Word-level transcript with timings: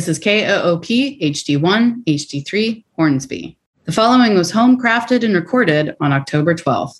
This 0.00 0.08
is 0.08 0.18
KOOP 0.18 1.20
HD1 1.20 2.04
HD3 2.06 2.84
Hornsby. 2.96 3.58
The 3.84 3.92
following 3.92 4.34
was 4.34 4.50
home 4.50 4.80
crafted 4.80 5.22
and 5.22 5.34
recorded 5.34 5.94
on 6.00 6.10
October 6.10 6.54
12th. 6.54 6.96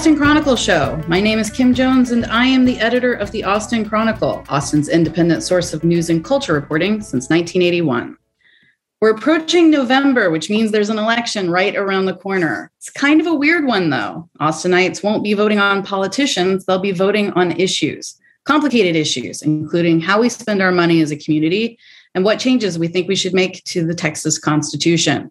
Austin 0.00 0.16
Chronicle 0.16 0.56
Show. 0.56 0.98
My 1.08 1.20
name 1.20 1.38
is 1.38 1.50
Kim 1.50 1.74
Jones, 1.74 2.10
and 2.10 2.24
I 2.24 2.46
am 2.46 2.64
the 2.64 2.80
editor 2.80 3.12
of 3.12 3.30
the 3.32 3.44
Austin 3.44 3.86
Chronicle, 3.86 4.42
Austin's 4.48 4.88
independent 4.88 5.42
source 5.42 5.74
of 5.74 5.84
news 5.84 6.08
and 6.08 6.24
culture 6.24 6.54
reporting 6.54 7.02
since 7.02 7.28
1981. 7.28 8.16
We're 9.02 9.10
approaching 9.10 9.70
November, 9.70 10.30
which 10.30 10.48
means 10.48 10.70
there's 10.70 10.88
an 10.88 10.98
election 10.98 11.50
right 11.50 11.76
around 11.76 12.06
the 12.06 12.16
corner. 12.16 12.70
It's 12.78 12.88
kind 12.88 13.20
of 13.20 13.26
a 13.26 13.34
weird 13.34 13.66
one, 13.66 13.90
though. 13.90 14.26
Austinites 14.40 15.04
won't 15.04 15.22
be 15.22 15.34
voting 15.34 15.58
on 15.58 15.82
politicians, 15.82 16.64
they'll 16.64 16.78
be 16.78 16.92
voting 16.92 17.30
on 17.32 17.52
issues, 17.60 18.18
complicated 18.44 18.96
issues, 18.96 19.42
including 19.42 20.00
how 20.00 20.22
we 20.22 20.30
spend 20.30 20.62
our 20.62 20.72
money 20.72 21.02
as 21.02 21.10
a 21.10 21.16
community 21.18 21.78
and 22.14 22.24
what 22.24 22.40
changes 22.40 22.78
we 22.78 22.88
think 22.88 23.06
we 23.06 23.16
should 23.16 23.34
make 23.34 23.62
to 23.64 23.86
the 23.86 23.94
Texas 23.94 24.38
Constitution. 24.38 25.30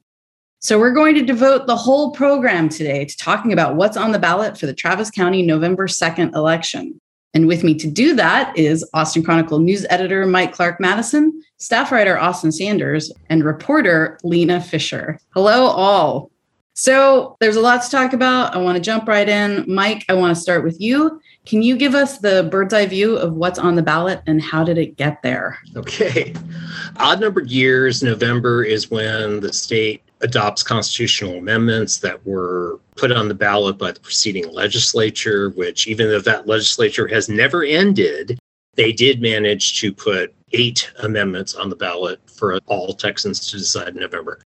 So, 0.61 0.77
we're 0.77 0.91
going 0.91 1.15
to 1.15 1.21
devote 1.21 1.67
the 1.67 1.75
whole 1.77 2.11
program 2.11 2.67
today 2.67 3.05
to 3.05 3.15
talking 3.17 3.53
about 3.53 3.77
what's 3.77 3.95
on 3.95 4.11
the 4.11 4.19
ballot 4.19 4.57
for 4.57 4.65
the 4.65 4.73
Travis 4.73 5.09
County 5.09 5.41
November 5.41 5.87
2nd 5.87 6.35
election. 6.35 6.99
And 7.33 7.47
with 7.47 7.63
me 7.63 7.75
to 7.75 7.89
do 7.89 8.13
that 8.15 8.57
is 8.57 8.85
Austin 8.93 9.23
Chronicle 9.23 9.59
news 9.59 9.85
editor 9.89 10.25
Mike 10.25 10.51
Clark 10.51 10.81
Madison, 10.81 11.41
staff 11.59 11.93
writer 11.93 12.19
Austin 12.19 12.51
Sanders, 12.51 13.09
and 13.29 13.45
reporter 13.45 14.19
Lina 14.25 14.59
Fisher. 14.59 15.17
Hello, 15.29 15.63
all. 15.67 16.29
So, 16.73 17.38
there's 17.39 17.55
a 17.55 17.61
lot 17.61 17.81
to 17.83 17.89
talk 17.89 18.11
about. 18.11 18.53
I 18.53 18.57
want 18.57 18.75
to 18.75 18.81
jump 18.81 19.07
right 19.07 19.29
in. 19.29 19.63
Mike, 19.66 20.03
I 20.09 20.13
want 20.13 20.35
to 20.35 20.41
start 20.41 20.66
with 20.66 20.81
you. 20.81 21.21
Can 21.45 21.61
you 21.61 21.77
give 21.77 21.95
us 21.95 22.17
the 22.17 22.49
bird's 22.51 22.73
eye 22.73 22.85
view 22.85 23.16
of 23.16 23.31
what's 23.31 23.59
on 23.59 23.75
the 23.75 23.81
ballot 23.81 24.21
and 24.27 24.41
how 24.41 24.66
did 24.66 24.77
it 24.77 24.97
get 24.97 25.23
there? 25.23 25.57
Okay. 25.77 26.33
Odd 26.97 27.21
numbered 27.21 27.49
years, 27.49 28.03
November 28.03 28.61
is 28.61 28.91
when 28.91 29.39
the 29.39 29.53
state 29.53 30.03
adopts 30.22 30.64
constitutional 30.64 31.38
amendments 31.38 31.98
that 31.98 32.25
were 32.25 32.80
put 32.95 33.12
on 33.12 33.28
the 33.28 33.34
ballot 33.34 33.78
by 33.78 33.92
the 33.92 34.00
preceding 34.00 34.52
legislature, 34.52 35.50
which, 35.52 35.88
even 35.88 36.08
though 36.08 36.20
that 36.20 36.48
legislature 36.48 37.08
has 37.08 37.30
never 37.30 37.64
ended, 37.64 38.38
they 38.75 38.92
did 38.92 39.22
manage 39.22 39.80
to 39.80 39.94
put 39.94 40.34
eight 40.53 40.92
amendments 41.00 41.56
on 41.56 41.70
the 41.70 41.75
ballot 41.75 42.20
for 42.30 42.58
all 42.66 42.94
Texans 42.94 43.50
to 43.50 43.58
decide 43.58 43.90
in 43.90 43.95
November. 43.95 44.42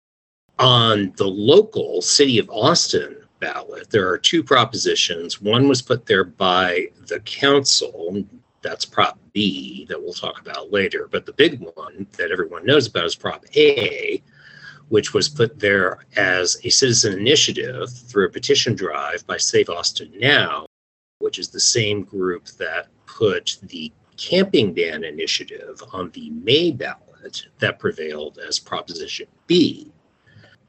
On 0.59 1.13
the 1.17 1.27
local 1.27 2.03
city 2.03 2.39
of 2.39 2.51
Austin 2.51 3.17
ballot, 3.39 3.91
there 3.91 4.09
are 4.09 4.19
two 4.19 4.43
propositions. 4.43 5.41
One 5.41 5.69
was 5.69 5.83
put 5.83 6.07
there 6.07 6.25
by 6.25 6.89
the 7.07 7.21
council. 7.21 8.25
That's 8.63 8.85
Prop 8.85 9.19
B 9.33 9.87
that 9.89 10.01
we'll 10.01 10.13
talk 10.13 10.41
about 10.41 10.71
later. 10.71 11.09
But 11.11 11.25
the 11.25 11.33
big 11.33 11.61
one 11.61 12.07
that 12.19 12.31
everyone 12.31 12.67
knows 12.67 12.87
about 12.89 13.07
is 13.07 13.15
Prop 13.15 13.45
A, 13.57 14.23
which 14.91 15.14
was 15.14 15.28
put 15.28 15.58
there 15.58 16.05
as 16.16 16.56
a 16.64 16.69
citizen 16.69 17.19
initiative 17.19 17.91
through 17.91 18.27
a 18.27 18.30
petition 18.30 18.74
drive 18.74 19.24
by 19.27 19.36
Save 19.36 19.70
Austin 19.70 20.12
Now, 20.19 20.66
which 21.20 21.38
is 21.38 21.48
the 21.48 21.60
same 21.60 22.02
group 22.02 22.46
that 22.58 22.88
put 23.06 23.56
the 23.62 23.92
camping 24.16 24.74
ban 24.74 25.05
initiative 25.05 25.80
on 25.92 26.11
the 26.11 26.30
May 26.30 26.72
ballot 26.72 27.46
that 27.61 27.78
prevailed 27.78 28.38
as 28.46 28.58
Proposition 28.58 29.27
B. 29.46 29.92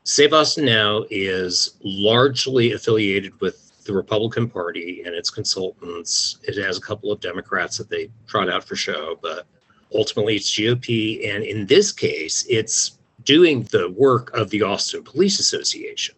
Save 0.04 0.34
Austin 0.34 0.66
Now 0.66 1.04
is 1.10 1.78
largely 1.84 2.74
affiliated 2.74 3.40
with 3.42 3.84
the 3.86 3.94
Republican 3.94 4.48
Party 4.48 5.02
and 5.04 5.16
its 5.16 5.32
consultants. 5.32 6.38
It 6.44 6.64
has 6.64 6.78
a 6.78 6.82
couple 6.82 7.12
of 7.12 7.20
Democrats 7.20 7.80
that 7.80 7.90
they 7.90 8.12
trot 8.28 8.50
out 8.50 8.64
for 8.64 8.76
show, 8.76 9.18
but 9.20 9.48
ultimately 9.96 10.36
it's 10.36 10.52
GOP. 10.52 11.28
And 11.28 11.44
in 11.44 11.66
this 11.66 11.92
case, 11.92 12.46
it's 12.48 13.00
doing 13.24 13.64
the 13.72 13.90
work 13.92 14.36
of 14.36 14.50
the 14.50 14.62
Austin 14.62 15.04
Police 15.04 15.40
Association, 15.40 16.16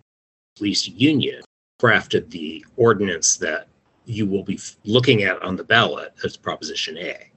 police 0.56 0.88
union, 0.88 1.42
crafted 1.82 2.30
the 2.30 2.66
ordinance 2.78 3.38
that 3.38 3.68
you 4.06 4.26
will 4.26 4.44
be 4.44 4.60
looking 4.86 5.24
at 5.24 5.42
on 5.42 5.56
the 5.56 5.64
ballot 5.64 6.14
as 6.24 6.38
Proposition 6.38 6.98
A, 6.98 7.32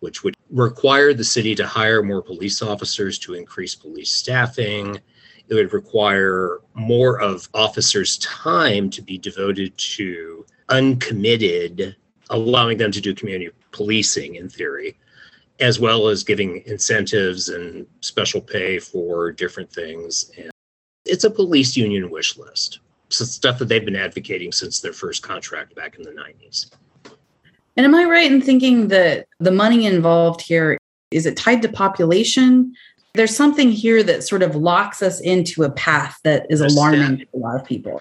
which 0.00 0.22
would 0.22 0.34
require 0.50 1.12
the 1.14 1.24
city 1.24 1.54
to 1.54 1.66
hire 1.66 2.02
more 2.02 2.22
police 2.22 2.62
officers 2.62 3.18
to 3.18 3.34
increase 3.34 3.74
police 3.74 4.10
staffing. 4.10 5.00
It 5.48 5.54
would 5.54 5.72
require 5.72 6.60
more 6.74 7.20
of 7.20 7.48
officers' 7.54 8.18
time 8.18 8.90
to 8.90 9.02
be 9.02 9.18
devoted 9.18 9.76
to 9.76 10.46
uncommitted, 10.68 11.96
allowing 12.30 12.78
them 12.78 12.90
to 12.92 13.00
do 13.00 13.14
community 13.14 13.50
policing 13.70 14.36
in 14.36 14.48
theory, 14.48 14.96
as 15.60 15.78
well 15.78 16.08
as 16.08 16.24
giving 16.24 16.62
incentives 16.66 17.48
and 17.48 17.86
special 18.00 18.40
pay 18.40 18.78
for 18.78 19.32
different 19.32 19.70
things. 19.72 20.30
And 20.36 20.50
it's 21.04 21.24
a 21.24 21.30
police 21.30 21.76
union 21.76 22.10
wish 22.10 22.36
list. 22.36 22.80
So 23.10 23.24
stuff 23.24 23.58
that 23.58 23.66
they've 23.66 23.84
been 23.84 23.96
advocating 23.96 24.50
since 24.50 24.80
their 24.80 24.92
first 24.92 25.22
contract 25.22 25.74
back 25.74 25.96
in 25.96 26.02
the 26.02 26.10
90s. 26.10 26.70
And 27.76 27.84
am 27.84 27.94
I 27.94 28.04
right 28.04 28.30
in 28.30 28.40
thinking 28.40 28.88
that 28.88 29.26
the 29.40 29.50
money 29.50 29.86
involved 29.86 30.40
here 30.40 30.78
is 31.10 31.26
it 31.26 31.36
tied 31.36 31.62
to 31.62 31.68
population? 31.68 32.74
There's 33.14 33.36
something 33.36 33.70
here 33.70 34.02
that 34.02 34.24
sort 34.24 34.42
of 34.42 34.56
locks 34.56 35.00
us 35.00 35.20
into 35.20 35.62
a 35.62 35.70
path 35.70 36.18
that 36.24 36.46
is 36.50 36.60
alarming 36.60 37.18
to 37.18 37.26
a 37.34 37.38
lot 37.38 37.54
of 37.54 37.64
people 37.64 38.00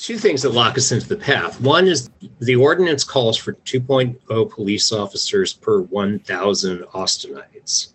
two 0.00 0.16
things 0.16 0.42
that 0.42 0.50
lock 0.50 0.78
us 0.78 0.92
into 0.92 1.06
the 1.06 1.16
path. 1.16 1.60
One 1.60 1.86
is 1.86 2.10
the 2.40 2.56
ordinance 2.56 3.04
calls 3.04 3.36
for 3.36 3.52
2.0 3.52 4.50
police 4.50 4.92
officers 4.92 5.52
per 5.52 5.82
1,000 5.82 6.80
Austinites. 6.94 7.92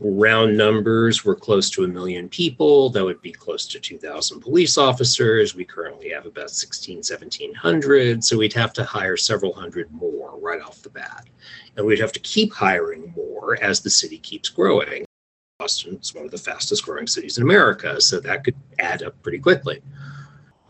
Round 0.00 0.56
numbers, 0.56 1.24
we're 1.24 1.34
close 1.34 1.70
to 1.70 1.84
a 1.84 1.88
million 1.88 2.28
people. 2.28 2.90
That 2.90 3.04
would 3.04 3.22
be 3.22 3.32
close 3.32 3.66
to 3.68 3.80
2,000 3.80 4.40
police 4.40 4.76
officers. 4.76 5.54
We 5.54 5.64
currently 5.64 6.10
have 6.10 6.26
about 6.26 6.50
16, 6.50 6.98
1,700. 6.98 8.22
So 8.22 8.36
we'd 8.36 8.52
have 8.52 8.74
to 8.74 8.84
hire 8.84 9.16
several 9.16 9.54
hundred 9.54 9.90
more 9.92 10.38
right 10.38 10.60
off 10.60 10.82
the 10.82 10.90
bat. 10.90 11.26
And 11.76 11.86
we'd 11.86 12.00
have 12.00 12.12
to 12.12 12.20
keep 12.20 12.52
hiring 12.52 13.14
more 13.16 13.56
as 13.62 13.80
the 13.80 13.90
city 13.90 14.18
keeps 14.18 14.50
growing. 14.50 15.06
Austin 15.60 15.98
is 16.02 16.14
one 16.14 16.26
of 16.26 16.32
the 16.32 16.38
fastest 16.38 16.84
growing 16.84 17.06
cities 17.06 17.38
in 17.38 17.44
America, 17.44 17.98
so 18.00 18.20
that 18.20 18.44
could 18.44 18.56
add 18.80 19.02
up 19.02 19.20
pretty 19.22 19.38
quickly. 19.38 19.80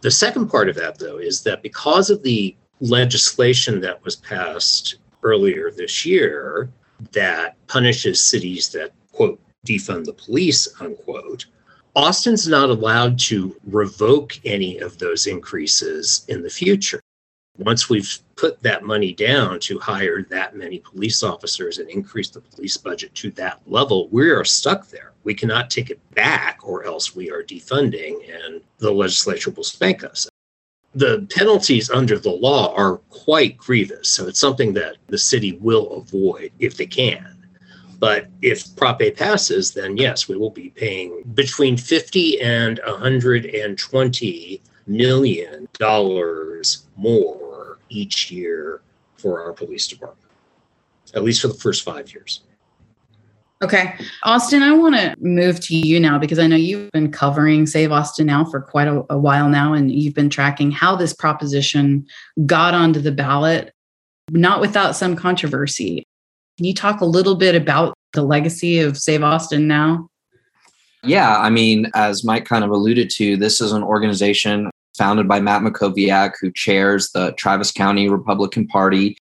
The 0.04 0.10
second 0.10 0.48
part 0.48 0.68
of 0.68 0.76
that, 0.76 0.98
though, 0.98 1.16
is 1.16 1.40
that 1.44 1.62
because 1.62 2.10
of 2.10 2.22
the 2.22 2.54
legislation 2.80 3.80
that 3.80 4.04
was 4.04 4.16
passed 4.16 4.96
earlier 5.22 5.70
this 5.70 6.04
year 6.04 6.68
that 7.12 7.56
punishes 7.68 8.20
cities 8.20 8.68
that, 8.72 8.92
quote, 9.12 9.40
defund 9.66 10.04
the 10.04 10.12
police, 10.12 10.68
unquote, 10.78 11.46
Austin's 11.96 12.46
not 12.46 12.68
allowed 12.68 13.18
to 13.20 13.58
revoke 13.64 14.38
any 14.44 14.76
of 14.76 14.98
those 14.98 15.26
increases 15.26 16.26
in 16.28 16.42
the 16.42 16.50
future. 16.50 17.00
Once 17.56 17.88
we've 17.88 18.18
put 18.36 18.62
that 18.62 18.84
money 18.84 19.14
down 19.14 19.58
to 19.60 19.78
hire 19.78 20.20
that 20.28 20.54
many 20.54 20.80
police 20.80 21.22
officers 21.22 21.78
and 21.78 21.88
increase 21.88 22.28
the 22.28 22.42
police 22.42 22.76
budget 22.76 23.14
to 23.14 23.30
that 23.30 23.62
level, 23.66 24.08
we 24.10 24.28
are 24.28 24.44
stuck 24.44 24.86
there. 24.88 25.12
We 25.22 25.34
cannot 25.34 25.70
take 25.70 25.88
it 25.88 26.00
back, 26.14 26.58
or 26.62 26.84
else 26.84 27.16
we 27.16 27.30
are 27.30 27.42
defunding, 27.42 28.18
and 28.30 28.60
the 28.78 28.90
legislature 28.90 29.50
will 29.50 29.64
spank 29.64 30.04
us. 30.04 30.28
The 30.94 31.26
penalties 31.30 31.90
under 31.90 32.18
the 32.18 32.30
law 32.30 32.74
are 32.74 32.98
quite 33.10 33.56
grievous, 33.56 34.08
so 34.08 34.28
it's 34.28 34.38
something 34.38 34.72
that 34.74 34.96
the 35.08 35.18
city 35.18 35.58
will 35.60 35.92
avoid 35.92 36.52
if 36.60 36.76
they 36.76 36.86
can. 36.86 37.34
But 37.98 38.28
if 38.42 38.76
Prop 38.76 39.00
A 39.02 39.10
passes, 39.10 39.72
then 39.72 39.96
yes, 39.96 40.28
we 40.28 40.36
will 40.36 40.50
be 40.50 40.70
paying 40.70 41.22
between 41.34 41.76
50 41.76 42.40
and 42.40 42.80
120 42.86 44.62
million 44.86 45.68
dollars 45.78 46.86
more 46.96 47.78
each 47.88 48.30
year 48.30 48.82
for 49.16 49.42
our 49.42 49.52
police 49.52 49.86
department, 49.86 50.30
at 51.14 51.24
least 51.24 51.40
for 51.40 51.48
the 51.48 51.54
first 51.54 51.82
five 51.82 52.12
years. 52.12 52.42
Okay. 53.62 53.94
Austin, 54.24 54.62
I 54.62 54.72
want 54.72 54.96
to 54.96 55.14
move 55.20 55.60
to 55.60 55.76
you 55.76 56.00
now 56.00 56.18
because 56.18 56.38
I 56.38 56.46
know 56.46 56.56
you've 56.56 56.90
been 56.90 57.10
covering 57.10 57.66
Save 57.66 57.92
Austin 57.92 58.26
now 58.26 58.44
for 58.44 58.60
quite 58.60 58.88
a, 58.88 59.04
a, 59.08 59.18
while 59.18 59.48
now, 59.48 59.72
and 59.72 59.90
you've 59.90 60.14
been 60.14 60.28
tracking 60.28 60.70
how 60.70 60.96
this 60.96 61.14
proposition 61.14 62.06
got 62.46 62.74
onto 62.74 63.00
the 63.00 63.12
ballot, 63.12 63.72
not 64.30 64.60
without 64.60 64.96
some 64.96 65.16
controversy. 65.16 66.04
Can 66.58 66.66
you 66.66 66.74
talk 66.74 67.00
a 67.00 67.06
little 67.06 67.36
bit 67.36 67.54
about 67.54 67.94
the 68.12 68.22
legacy 68.22 68.80
of 68.80 68.98
Save 68.98 69.22
Austin 69.22 69.66
now? 69.66 70.08
Yeah. 71.02 71.38
I 71.38 71.50
mean, 71.50 71.90
as 71.94 72.24
Mike 72.24 72.46
kind 72.46 72.64
of 72.64 72.70
alluded 72.70 73.10
to, 73.10 73.36
this 73.36 73.60
is 73.60 73.72
an 73.72 73.82
organization 73.82 74.70
founded 74.96 75.28
by 75.28 75.40
Matt 75.40 75.62
Mackowiak, 75.62 76.32
who 76.40 76.50
chairs 76.52 77.10
the 77.12 77.32
Travis 77.32 77.70
County 77.70 78.08
Republican 78.08 78.66
Party 78.66 79.16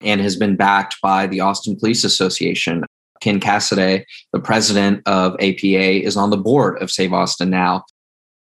and 0.00 0.20
has 0.20 0.36
been 0.36 0.56
backed 0.56 1.00
by 1.00 1.26
the 1.26 1.40
Austin 1.40 1.76
Police 1.78 2.04
Association. 2.04 2.84
Ken 3.22 3.40
Casaday, 3.40 4.04
the 4.32 4.40
president 4.40 5.02
of 5.06 5.34
APA, 5.34 6.04
is 6.04 6.16
on 6.16 6.30
the 6.30 6.36
board 6.36 6.80
of 6.82 6.90
Save 6.90 7.12
Austin 7.12 7.50
now. 7.50 7.84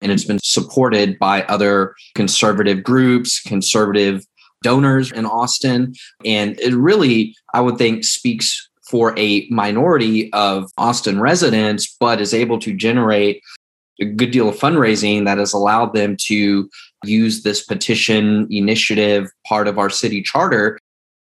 And 0.01 0.11
it's 0.11 0.23
been 0.23 0.39
supported 0.41 1.19
by 1.19 1.43
other 1.43 1.93
conservative 2.15 2.83
groups, 2.83 3.41
conservative 3.41 4.25
donors 4.63 5.11
in 5.11 5.25
Austin. 5.25 5.93
And 6.23 6.57
it 6.59 6.73
really, 6.73 7.35
I 7.53 7.59
would 7.59 7.77
think, 7.77 8.05
speaks 8.05 8.69
for 8.89 9.13
a 9.19 9.45
minority 9.49 10.31
of 10.33 10.71
Austin 10.77 11.19
residents, 11.19 11.95
but 11.99 12.21
is 12.21 12.33
able 12.33 12.59
to 12.59 12.73
generate 12.73 13.41
a 14.01 14.05
good 14.05 14.31
deal 14.31 14.47
of 14.47 14.55
fundraising 14.55 15.25
that 15.25 15.37
has 15.37 15.51
allowed 15.51 15.93
them 15.93 16.15
to 16.17 16.69
use 17.03 17.43
this 17.43 17.63
petition 17.63 18.47
initiative 18.49 19.29
part 19.45 19.67
of 19.67 19.77
our 19.77 19.89
city 19.89 20.21
charter 20.21 20.79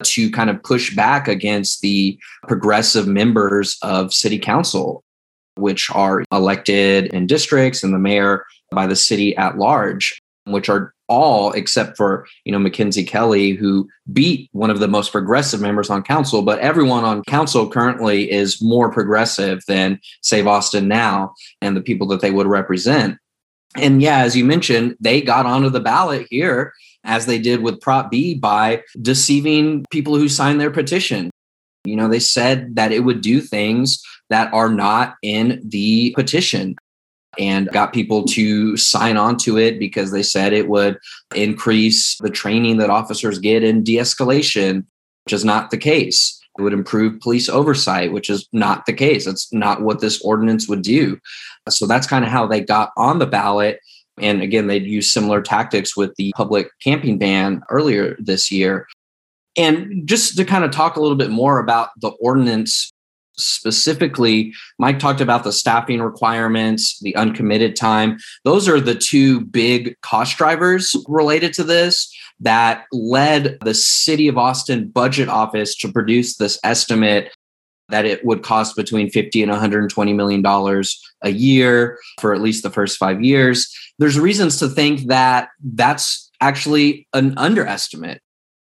to 0.05 0.31
kind 0.31 0.51
of 0.51 0.63
push 0.63 0.95
back 0.95 1.29
against 1.29 1.81
the 1.81 2.19
progressive 2.47 3.07
members 3.07 3.79
of 3.83 4.13
city 4.13 4.39
council, 4.39 5.03
which 5.57 5.91
are 5.91 6.25
elected 6.33 7.07
in 7.07 7.27
districts 7.27 7.83
and 7.83 7.95
the 7.95 7.99
mayor 7.99 8.45
by 8.73 8.87
the 8.87 8.97
city 8.97 9.37
at 9.37 9.59
large, 9.59 10.21
which 10.45 10.69
are 10.69 10.93
all 11.09 11.53
except 11.53 11.97
for 11.97 12.27
you 12.45 12.53
know 12.53 12.59
Mackenzie 12.59 13.05
Kelly, 13.05 13.53
who 13.53 13.89
beat 14.13 14.49
one 14.53 14.71
of 14.71 14.81
the 14.81 14.89
most 14.89 15.13
progressive 15.13 15.61
members 15.61 15.89
on 15.89 16.03
council. 16.03 16.43
But 16.43 16.59
everyone 16.59 17.05
on 17.05 17.23
council 17.25 17.69
currently 17.71 18.31
is 18.31 18.61
more 18.61 18.91
progressive 18.91 19.63
than 19.69 20.01
Save 20.23 20.47
Austin 20.47 20.89
now 20.89 21.33
and 21.63 21.77
the 21.77 21.83
people 21.83 22.07
that 22.09 22.21
they 22.21 22.33
would 22.33 22.47
represent. 22.47 23.19
And 23.77 24.03
yeah, 24.03 24.21
as 24.21 24.37
you 24.37 24.45
mentioned, 24.45 24.97
they 25.01 25.21
got 25.21 25.47
onto 25.47 25.71
the 25.71 25.81
ballot 25.81 26.27
here 26.31 26.73
as 27.07 27.27
they 27.27 27.39
did 27.39 27.63
with 27.63 27.81
Prop 27.81 28.11
B 28.11 28.35
by 28.35 28.83
deceiving 29.01 29.85
people 29.91 30.17
who 30.17 30.29
signed 30.29 30.61
their 30.61 30.71
petition. 30.71 31.31
You 31.85 31.97
know, 31.97 32.09
they 32.09 32.19
said 32.19 32.77
that 32.77 32.93
it 32.93 33.01
would 33.01 33.21
do 33.21 33.41
things 33.41 34.03
that 34.29 34.53
are 34.53 34.69
not 34.69 35.15
in 35.23 35.63
the 35.65 36.13
petition 36.17 36.77
and 37.39 37.71
got 37.71 37.93
people 37.93 38.25
to 38.25 38.77
sign 38.77 39.17
on 39.17 39.37
to 39.37 39.59
it 39.59 39.79
because 39.79 40.11
they 40.11 40.23
said 40.23 40.53
it 40.53 40.69
would 40.69 40.99
increase 41.35 42.17
the 42.19 42.31
training 42.31 42.79
that 42.79 42.91
officers 42.91 43.39
get 43.39 43.63
in 43.63 43.85
de 43.85 43.97
escalation, 43.97 44.85
which 45.25 45.33
is 45.33 45.45
not 45.45 45.71
the 45.71 45.79
case. 45.79 46.41
It 46.59 46.63
would 46.63 46.73
improve 46.73 47.21
police 47.21 47.49
oversight, 47.49 48.13
which 48.13 48.31
is 48.31 48.49
not 48.53 48.87
the 48.87 48.95
case. 48.95 49.27
That's 49.27 49.53
not 49.53 49.83
what 49.83 50.01
this 50.01 50.21
ordinance 50.23 50.69
would 50.69 50.83
do. 50.83 51.21
So 51.69 51.87
that's 51.87 52.07
kind 52.07 52.25
of 52.25 52.31
how 52.31 52.47
they 52.47 52.61
got 52.61 52.93
on 52.97 53.19
the 53.19 53.27
ballot. 53.27 53.81
And 54.21 54.43
again, 54.43 54.67
they'd 54.67 54.87
use 54.87 55.11
similar 55.11 55.43
tactics 55.43 55.97
with 55.97 56.15
the 56.17 56.33
public 56.37 56.69
camping 56.83 57.19
ban 57.19 57.63
earlier 57.69 58.17
this 58.19 58.51
year. 58.51 58.87
And 59.57 60.07
just 60.07 60.37
to 60.37 60.45
kind 60.45 60.65
of 60.65 60.71
talk 60.71 60.97
a 60.97 61.01
little 61.01 61.17
bit 61.17 61.31
more 61.31 61.59
about 61.59 61.91
the 62.01 62.11
ordinance 62.21 62.93
specifically, 63.39 64.53
Mike 64.79 64.99
talked 64.99 65.21
about 65.21 65.45
the 65.45 65.53
staffing 65.53 66.01
requirements, 66.01 66.99
the 67.01 67.15
uncommitted 67.17 67.77
time. 67.77 68.19
Those 68.45 68.69
are 68.69 68.81
the 68.81 68.95
two 68.95 69.43
big 69.43 69.97
cost 70.01 70.37
drivers 70.39 70.95
related 71.07 71.53
to 71.55 71.65
this 71.65 72.13
that 72.41 72.85
led 72.93 73.59
the 73.63 73.75
city 73.75 74.29
of 74.29 74.39
Austin 74.39 74.89
budget 74.89 75.29
office 75.29 75.75
to 75.77 75.93
produce 75.93 76.37
this 76.37 76.59
estimate 76.65 77.35
that 77.89 78.05
it 78.05 78.25
would 78.25 78.43
cost 78.43 78.77
between 78.77 79.11
50 79.11 79.43
and 79.43 79.51
120 79.51 80.13
million 80.13 80.43
dollars 80.43 81.01
a 81.23 81.31
year 81.31 81.99
for 82.21 82.35
at 82.35 82.41
least 82.41 82.63
the 82.63 82.71
first 82.71 82.99
5 82.99 83.23
years. 83.23 83.73
There's 83.99 84.19
reasons 84.19 84.59
to 84.59 84.69
think 84.69 85.09
that 85.09 85.49
that's 85.63 86.31
actually 86.41 87.07
an 87.13 87.37
underestimate. 87.39 88.21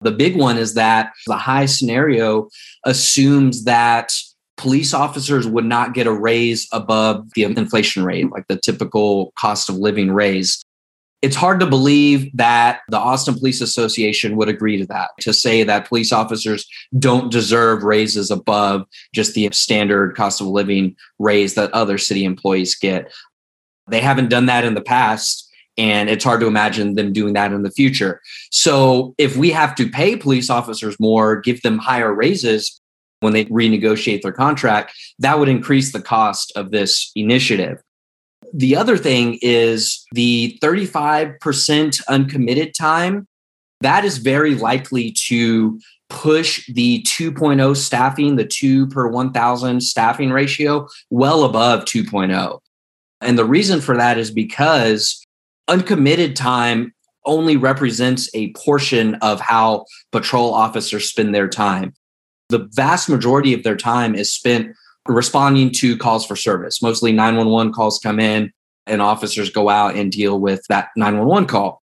The 0.02 0.12
big 0.12 0.38
one 0.38 0.58
is 0.58 0.76
that 0.76 1.12
the 1.28 1.36
high 1.36 1.66
scenario 1.66 2.48
assumes 2.86 3.66
that 3.66 4.14
police 4.56 4.94
officers 4.94 5.48
would 5.48 5.66
not 5.66 5.94
get 5.94 6.08
a 6.08 6.14
raise 6.14 6.68
above 6.72 7.28
the 7.34 7.44
inflation 7.44 8.04
rate, 8.04 8.30
like 8.32 8.46
the 8.48 8.58
typical 8.58 9.34
cost 9.38 9.70
of 9.70 9.76
living 9.76 10.12
raise. 10.12 10.62
It's 11.22 11.36
hard 11.36 11.60
to 11.60 11.66
believe 11.66 12.36
that 12.38 12.82
the 12.88 12.98
Austin 12.98 13.36
Police 13.36 13.60
Association 13.60 14.38
would 14.38 14.48
agree 14.48 14.78
to 14.78 14.86
that, 14.88 15.10
to 15.20 15.34
say 15.34 15.64
that 15.64 15.88
police 15.88 16.14
officers 16.14 16.66
don't 16.98 17.32
deserve 17.32 17.84
raises 17.84 18.32
above 18.32 18.86
just 19.14 19.34
the 19.34 19.50
standard 19.52 20.16
cost 20.16 20.40
of 20.40 20.48
living 20.48 20.96
raise 21.18 21.56
that 21.56 21.74
other 21.74 21.98
city 21.98 22.24
employees 22.24 22.76
get. 22.76 23.12
They 23.90 24.00
haven't 24.00 24.30
done 24.30 24.46
that 24.46 24.64
in 24.64 24.76
the 24.76 24.82
past 24.82 25.46
and 25.78 26.10
it's 26.10 26.26
hard 26.26 26.42
to 26.42 26.48
imagine 26.48 26.96
them 26.96 27.14
doing 27.14 27.34
that 27.34 27.54
in 27.54 27.64
the 27.64 27.72
future. 27.72 28.22
So 28.52 29.16
if 29.18 29.38
we 29.38 29.50
have 29.52 29.76
to 29.76 29.90
pay 29.90 30.18
police 30.18 30.50
officers 30.50 31.00
more, 31.00 31.40
give 31.40 31.62
them 31.62 31.78
higher 31.78 32.14
raises, 32.14 32.80
when 33.22 33.34
they 33.34 33.46
renegotiate 33.46 34.22
their 34.22 34.32
contract, 34.32 34.94
that 35.20 35.40
would 35.40 35.50
increase 35.50 35.92
the 35.92 36.02
cost 36.02 36.52
of 36.56 36.72
this 36.72 37.12
initiative. 37.16 37.82
The 38.54 38.76
other 38.76 38.98
thing 38.98 39.38
is 39.42 40.06
the 40.14 40.58
35% 40.62 42.02
uncommitted 42.08 42.74
time. 42.74 43.28
That 43.82 44.06
is 44.06 44.18
very 44.18 44.56
likely 44.56 45.12
to 45.28 45.80
push 46.10 46.66
the 46.74 47.04
2.0 47.04 47.78
staffing, 47.78 48.36
the 48.36 48.46
two 48.46 48.88
per 48.88 49.08
1,000 49.08 49.82
staffing 49.82 50.32
ratio, 50.32 50.88
well 51.10 51.44
above 51.44 51.86
2.0. 51.86 52.60
And 53.22 53.38
the 53.38 53.46
reason 53.46 53.82
for 53.82 53.96
that 53.98 54.18
is 54.18 54.32
because 54.32 55.24
uncommitted 55.68 56.36
time 56.36 56.94
only 57.26 57.58
represents 57.58 58.30
a 58.34 58.52
portion 58.54 59.16
of 59.16 59.40
how 59.40 59.86
patrol 60.12 60.54
officers 60.54 61.08
spend 61.10 61.36
their 61.36 61.48
time 61.48 61.94
the 62.50 62.68
vast 62.74 63.10
majority 63.10 63.54
of 63.54 63.64
their 63.64 63.78
time 63.78 64.16
is 64.16 64.34
spent 64.34 64.76
responding 65.08 65.72
to 65.72 65.98
calls 65.98 66.26
for 66.26 66.36
service. 66.36 66.82
Mostly 66.82 67.12
911 67.12 67.74
calls 67.74 68.00
come 68.00 68.20
in 68.20 68.52
and 68.86 69.02
officers 69.02 69.50
go 69.50 69.70
out 69.70 69.96
and 69.96 70.12
deal 70.12 70.40
with 70.40 70.64
that 70.70 70.90
911 70.96 71.48
call. 71.48 71.82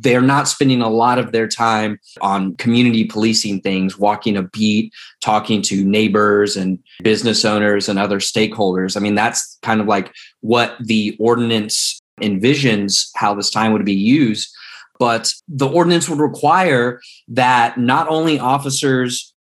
They're 0.00 0.20
not 0.20 0.48
spending 0.48 0.82
a 0.82 0.88
lot 0.88 1.18
of 1.18 1.30
their 1.30 1.46
time 1.46 2.00
on 2.20 2.56
community 2.56 3.04
policing 3.04 3.60
things, 3.60 3.96
walking 3.96 4.36
a 4.36 4.42
beat, 4.42 4.92
talking 5.20 5.62
to 5.62 5.84
neighbors 5.84 6.56
and 6.56 6.80
business 7.02 7.44
owners 7.44 7.88
and 7.88 7.98
other 7.98 8.18
stakeholders. 8.18 8.96
I 8.96 9.00
mean, 9.00 9.14
that's 9.14 9.56
kind 9.62 9.80
of 9.80 9.86
like 9.86 10.12
what 10.40 10.76
the 10.80 11.16
ordinance 11.20 12.00
envisions 12.20 13.10
how 13.14 13.34
this 13.34 13.50
time 13.50 13.72
would 13.72 13.84
be 13.84 13.94
used. 13.94 14.50
But 14.98 15.32
the 15.48 15.68
ordinance 15.68 16.08
would 16.08 16.20
require 16.20 17.00
that 17.28 17.78
not 17.78 18.08
only 18.08 18.38
officers 18.38 19.33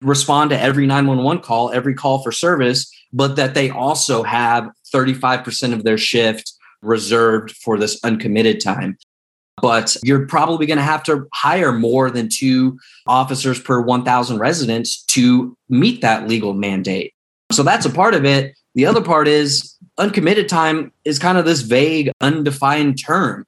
respond 0.00 0.50
to 0.50 0.60
every 0.60 0.86
911 0.86 1.42
call, 1.42 1.70
every 1.70 1.94
call 1.94 2.22
for 2.22 2.32
service, 2.32 2.90
but 3.12 3.36
that 3.36 3.54
they 3.54 3.70
also 3.70 4.22
have 4.22 4.68
35% 4.94 5.72
of 5.72 5.84
their 5.84 5.98
shift 5.98 6.52
reserved 6.82 7.52
for 7.52 7.78
this 7.78 7.98
uncommitted 8.04 8.60
time. 8.60 8.96
But 9.60 9.96
you're 10.04 10.26
probably 10.26 10.66
going 10.66 10.78
to 10.78 10.84
have 10.84 11.02
to 11.04 11.26
hire 11.34 11.72
more 11.72 12.10
than 12.10 12.28
two 12.28 12.78
officers 13.06 13.60
per 13.60 13.80
1,000 13.80 14.38
residents 14.38 15.02
to 15.06 15.56
meet 15.68 16.00
that 16.02 16.28
legal 16.28 16.54
mandate. 16.54 17.12
So 17.50 17.62
that's 17.62 17.86
a 17.86 17.90
part 17.90 18.14
of 18.14 18.24
it. 18.24 18.56
The 18.74 18.86
other 18.86 19.00
part 19.00 19.26
is 19.26 19.76
uncommitted 19.96 20.48
time 20.48 20.92
is 21.04 21.18
kind 21.18 21.38
of 21.38 21.44
this 21.44 21.62
vague, 21.62 22.12
undefined 22.20 23.02
term. 23.02 23.44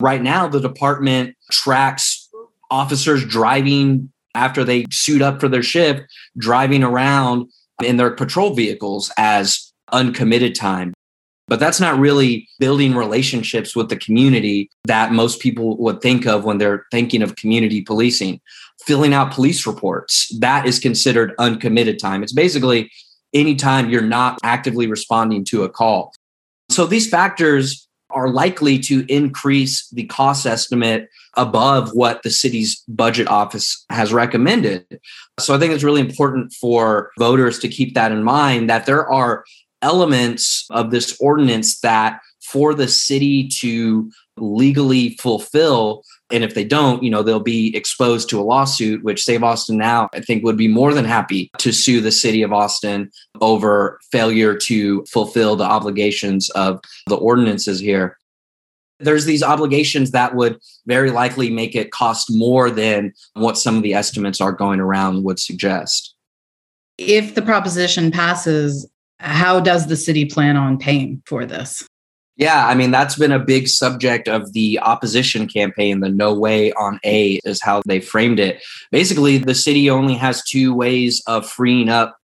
Right 0.00 0.22
now, 0.22 0.48
the 0.48 0.60
department 0.60 1.36
tracks 1.50 2.30
officers 2.70 3.24
driving 3.26 4.10
after 4.34 4.64
they 4.64 4.86
suit 4.90 5.22
up 5.22 5.40
for 5.40 5.48
their 5.48 5.62
shift, 5.62 6.02
driving 6.38 6.82
around 6.82 7.50
in 7.84 7.96
their 7.96 8.10
patrol 8.10 8.54
vehicles 8.54 9.10
as 9.16 9.72
uncommitted 9.92 10.54
time. 10.54 10.92
But 11.48 11.60
that's 11.60 11.80
not 11.80 11.98
really 11.98 12.48
building 12.58 12.94
relationships 12.94 13.76
with 13.76 13.88
the 13.88 13.96
community 13.96 14.70
that 14.84 15.12
most 15.12 15.40
people 15.40 15.76
would 15.78 16.00
think 16.00 16.26
of 16.26 16.44
when 16.44 16.58
they're 16.58 16.86
thinking 16.90 17.22
of 17.22 17.36
community 17.36 17.82
policing. 17.82 18.40
Filling 18.86 19.12
out 19.12 19.32
police 19.32 19.66
reports, 19.66 20.28
that 20.38 20.66
is 20.66 20.78
considered 20.78 21.34
uncommitted 21.38 21.98
time. 21.98 22.22
It's 22.22 22.32
basically 22.32 22.90
anytime 23.34 23.90
you're 23.90 24.02
not 24.02 24.38
actively 24.42 24.86
responding 24.86 25.44
to 25.46 25.64
a 25.64 25.68
call. 25.68 26.14
So 26.70 26.86
these 26.86 27.08
factors 27.08 27.86
are 28.12 28.28
likely 28.28 28.78
to 28.78 29.04
increase 29.12 29.88
the 29.88 30.04
cost 30.06 30.46
estimate 30.46 31.08
above 31.36 31.90
what 31.94 32.22
the 32.22 32.30
city's 32.30 32.82
budget 32.88 33.28
office 33.28 33.84
has 33.90 34.12
recommended. 34.12 35.00
So 35.40 35.54
I 35.54 35.58
think 35.58 35.72
it's 35.72 35.84
really 35.84 36.00
important 36.00 36.52
for 36.52 37.10
voters 37.18 37.58
to 37.60 37.68
keep 37.68 37.94
that 37.94 38.12
in 38.12 38.22
mind 38.22 38.68
that 38.68 38.86
there 38.86 39.10
are 39.10 39.44
elements 39.80 40.66
of 40.70 40.90
this 40.90 41.16
ordinance 41.20 41.80
that 41.80 42.20
for 42.42 42.74
the 42.74 42.88
city 42.88 43.48
to 43.48 44.10
legally 44.36 45.16
fulfill 45.20 46.02
and 46.32 46.42
if 46.42 46.54
they 46.54 46.64
don't 46.64 47.02
you 47.02 47.10
know 47.10 47.22
they'll 47.22 47.40
be 47.40 47.74
exposed 47.76 48.28
to 48.28 48.40
a 48.40 48.42
lawsuit 48.42 49.02
which 49.04 49.24
save 49.24 49.42
austin 49.42 49.76
now 49.76 50.08
i 50.12 50.20
think 50.20 50.42
would 50.42 50.56
be 50.56 50.68
more 50.68 50.94
than 50.94 51.04
happy 51.04 51.50
to 51.58 51.72
sue 51.72 52.00
the 52.00 52.12
city 52.12 52.42
of 52.42 52.52
austin 52.52 53.10
over 53.40 54.00
failure 54.10 54.56
to 54.56 55.04
fulfill 55.04 55.56
the 55.56 55.64
obligations 55.64 56.50
of 56.50 56.80
the 57.06 57.16
ordinances 57.16 57.78
here 57.78 58.16
there's 59.02 59.24
these 59.24 59.42
obligations 59.42 60.12
that 60.12 60.34
would 60.34 60.58
very 60.86 61.10
likely 61.10 61.50
make 61.50 61.74
it 61.74 61.90
cost 61.90 62.28
more 62.30 62.70
than 62.70 63.12
what 63.34 63.58
some 63.58 63.76
of 63.76 63.82
the 63.82 63.94
estimates 63.94 64.40
are 64.40 64.52
going 64.52 64.80
around 64.80 65.24
would 65.24 65.38
suggest. 65.38 66.14
If 66.98 67.34
the 67.34 67.42
proposition 67.42 68.10
passes, 68.10 68.88
how 69.18 69.60
does 69.60 69.86
the 69.86 69.96
city 69.96 70.24
plan 70.24 70.56
on 70.56 70.78
paying 70.78 71.22
for 71.26 71.44
this? 71.44 71.86
Yeah, 72.36 72.66
I 72.66 72.74
mean, 72.74 72.90
that's 72.90 73.16
been 73.16 73.32
a 73.32 73.38
big 73.38 73.68
subject 73.68 74.26
of 74.26 74.52
the 74.54 74.78
opposition 74.80 75.46
campaign. 75.46 76.00
The 76.00 76.08
no 76.08 76.32
way 76.32 76.72
on 76.72 76.98
A 77.04 77.40
is 77.44 77.60
how 77.62 77.82
they 77.86 78.00
framed 78.00 78.40
it. 78.40 78.62
Basically, 78.90 79.36
the 79.36 79.54
city 79.54 79.90
only 79.90 80.14
has 80.14 80.42
two 80.42 80.74
ways 80.74 81.22
of 81.26 81.48
freeing 81.48 81.90
up 81.90 82.16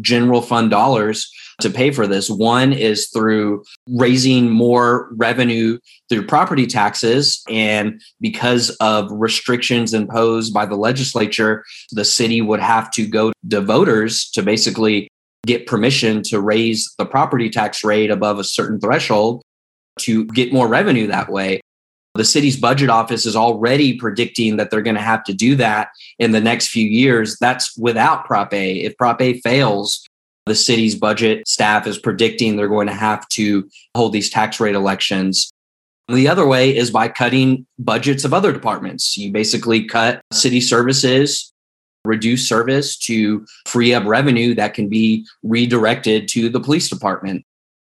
general 0.00 0.40
fund 0.40 0.70
dollars 0.70 1.30
to 1.60 1.70
pay 1.70 1.90
for 1.90 2.06
this. 2.06 2.30
One 2.30 2.72
is 2.72 3.08
through 3.08 3.64
raising 3.88 4.50
more 4.50 5.10
revenue 5.12 5.78
through 6.08 6.26
property 6.26 6.66
taxes. 6.66 7.42
And 7.48 8.00
because 8.20 8.70
of 8.80 9.10
restrictions 9.10 9.94
imposed 9.94 10.52
by 10.52 10.66
the 10.66 10.76
legislature, 10.76 11.64
the 11.92 12.04
city 12.04 12.40
would 12.40 12.60
have 12.60 12.90
to 12.92 13.06
go 13.06 13.32
to 13.50 13.60
voters 13.60 14.30
to 14.30 14.42
basically 14.42 15.08
get 15.46 15.66
permission 15.66 16.22
to 16.24 16.40
raise 16.40 16.94
the 16.98 17.06
property 17.06 17.50
tax 17.50 17.84
rate 17.84 18.10
above 18.10 18.38
a 18.38 18.44
certain 18.44 18.80
threshold 18.80 19.42
to 20.00 20.24
get 20.26 20.52
more 20.52 20.68
revenue 20.68 21.06
that 21.06 21.30
way. 21.30 21.60
The 22.14 22.24
city's 22.24 22.56
budget 22.56 22.90
office 22.90 23.26
is 23.26 23.34
already 23.34 23.98
predicting 23.98 24.56
that 24.56 24.70
they're 24.70 24.82
going 24.82 24.96
to 24.96 25.02
have 25.02 25.24
to 25.24 25.34
do 25.34 25.56
that 25.56 25.88
in 26.18 26.30
the 26.30 26.40
next 26.40 26.68
few 26.68 26.86
years. 26.86 27.36
That's 27.40 27.76
without 27.76 28.24
Prop 28.24 28.54
A. 28.54 28.76
If 28.76 28.96
Prop 28.96 29.20
A 29.20 29.40
fails, 29.40 30.06
the 30.46 30.54
city's 30.54 30.94
budget 30.94 31.48
staff 31.48 31.86
is 31.86 31.98
predicting 31.98 32.56
they're 32.56 32.68
going 32.68 32.86
to 32.86 32.92
have 32.92 33.26
to 33.30 33.68
hold 33.96 34.12
these 34.12 34.30
tax 34.30 34.60
rate 34.60 34.74
elections. 34.76 35.50
The 36.08 36.28
other 36.28 36.46
way 36.46 36.76
is 36.76 36.90
by 36.90 37.08
cutting 37.08 37.66
budgets 37.78 38.24
of 38.24 38.34
other 38.34 38.52
departments. 38.52 39.16
You 39.16 39.32
basically 39.32 39.84
cut 39.84 40.20
city 40.32 40.60
services, 40.60 41.50
reduce 42.04 42.48
service 42.48 42.96
to 42.98 43.46
free 43.66 43.94
up 43.94 44.04
revenue 44.04 44.54
that 44.54 44.74
can 44.74 44.88
be 44.88 45.26
redirected 45.42 46.28
to 46.28 46.48
the 46.48 46.60
police 46.60 46.88
department, 46.88 47.44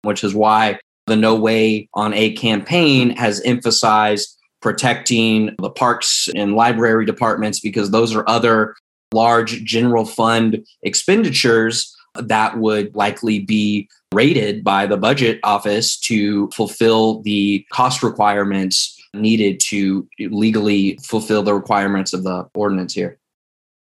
which 0.02 0.22
is 0.22 0.34
why 0.34 0.78
the 1.06 1.16
No 1.16 1.34
Way 1.34 1.88
on 1.94 2.14
A 2.14 2.32
campaign 2.32 3.10
has 3.10 3.40
emphasized 3.42 4.36
protecting 4.60 5.54
the 5.58 5.70
parks 5.70 6.28
and 6.36 6.54
library 6.54 7.04
departments 7.04 7.60
because 7.60 7.90
those 7.90 8.14
are 8.14 8.28
other 8.28 8.76
large 9.12 9.64
general 9.64 10.04
fund 10.04 10.64
expenditures 10.82 11.94
that 12.14 12.58
would 12.58 12.94
likely 12.94 13.40
be 13.40 13.88
rated 14.12 14.62
by 14.62 14.86
the 14.86 14.96
budget 14.96 15.40
office 15.42 15.98
to 15.98 16.48
fulfill 16.50 17.22
the 17.22 17.66
cost 17.72 18.02
requirements 18.02 18.98
needed 19.14 19.60
to 19.60 20.06
legally 20.18 20.98
fulfill 21.02 21.42
the 21.42 21.54
requirements 21.54 22.12
of 22.12 22.22
the 22.22 22.46
ordinance 22.54 22.94
here. 22.94 23.18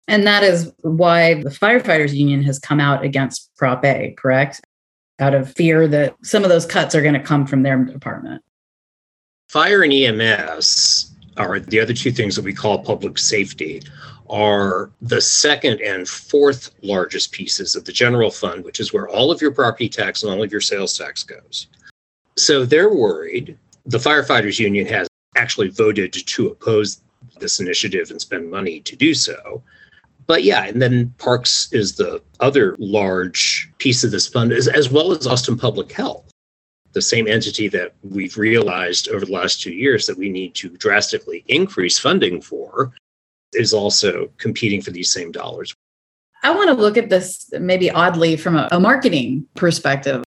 And 0.08 0.26
that 0.26 0.44
is 0.44 0.72
why 0.82 1.36
the 1.36 1.50
firefighters 1.50 2.14
union 2.14 2.42
has 2.44 2.60
come 2.60 2.80
out 2.80 3.04
against 3.04 3.52
Prop 3.58 3.84
A, 3.84 4.16
correct? 4.18 4.62
Out 5.20 5.34
of 5.34 5.52
fear 5.54 5.88
that 5.88 6.16
some 6.24 6.44
of 6.44 6.50
those 6.50 6.66
cuts 6.66 6.96
are 6.96 7.02
going 7.02 7.14
to 7.14 7.20
come 7.20 7.46
from 7.46 7.64
their 7.64 7.84
department. 7.84 8.42
Fire 9.50 9.84
and 9.84 9.94
EMS 9.94 11.12
are 11.38 11.60
the 11.60 11.80
other 11.80 11.94
two 11.94 12.12
things 12.12 12.36
that 12.36 12.46
we 12.46 12.54
call 12.54 12.80
public 12.80 13.18
safety 13.18 13.82
are 14.30 14.92
the 15.02 15.22
second 15.22 15.80
and 15.82 16.08
fourth 16.08 16.72
largest 16.84 17.32
pieces 17.32 17.76
of 17.76 17.86
the 17.86 17.92
general 17.92 18.30
fund, 18.30 18.64
which 18.66 18.80
is 18.80 18.92
where 18.92 19.08
all 19.08 19.32
of 19.32 19.42
your 19.42 19.52
property 19.52 19.88
tax 19.88 20.24
and 20.24 20.32
all 20.32 20.44
of 20.44 20.52
your 20.52 20.62
sales 20.62 20.98
tax 20.98 21.24
goes. 21.24 21.68
So 22.36 22.66
they're 22.66 22.94
worried. 22.94 23.58
The 23.86 23.98
firefighters 23.98 24.60
union 24.60 24.86
has 24.88 25.08
actually 25.38 25.70
voted 25.70 26.14
to 26.14 26.48
oppose 26.48 27.02
this 27.40 27.60
initiative 27.60 28.12
and 28.12 28.20
spend 28.20 28.50
money 28.50 28.80
to 28.82 28.96
do 28.96 29.14
so. 29.14 29.64
But 30.28 30.44
yeah, 30.44 30.66
and 30.66 30.82
then 30.82 31.14
parks 31.18 31.72
is 31.72 31.96
the 31.96 32.22
other 32.42 32.76
large 32.80 33.72
piece 33.78 34.04
of 34.04 34.12
this 34.12 34.28
fund, 34.28 34.52
as, 34.52 34.68
as 34.68 34.90
well 34.90 35.14
as 35.14 35.26
Austin 35.26 35.58
Public 35.58 35.92
Health, 35.92 36.30
the 36.92 37.02
same 37.02 37.28
entity 37.28 37.70
that 37.70 37.96
we've 38.04 38.38
realized 38.38 39.08
over 39.08 39.26
the 39.26 39.32
last 39.32 39.62
two 39.62 39.72
years 39.72 40.06
that 40.06 40.18
we 40.18 40.30
need 40.30 40.54
to 40.56 40.70
drastically 40.78 41.46
increase 41.48 41.98
funding 41.98 42.42
for 42.42 42.92
is 43.54 43.74
also 43.74 44.30
competing 44.38 44.82
for 44.82 44.92
these 44.92 45.10
same 45.10 45.32
dollars. 45.32 45.74
I 46.44 46.54
want 46.54 46.70
to 46.70 46.76
look 46.76 46.98
at 46.98 47.10
this 47.10 47.50
maybe 47.60 47.90
oddly 47.90 48.36
from 48.36 48.58
a, 48.58 48.68
a 48.72 48.80
marketing 48.80 49.48
perspective, 49.56 50.24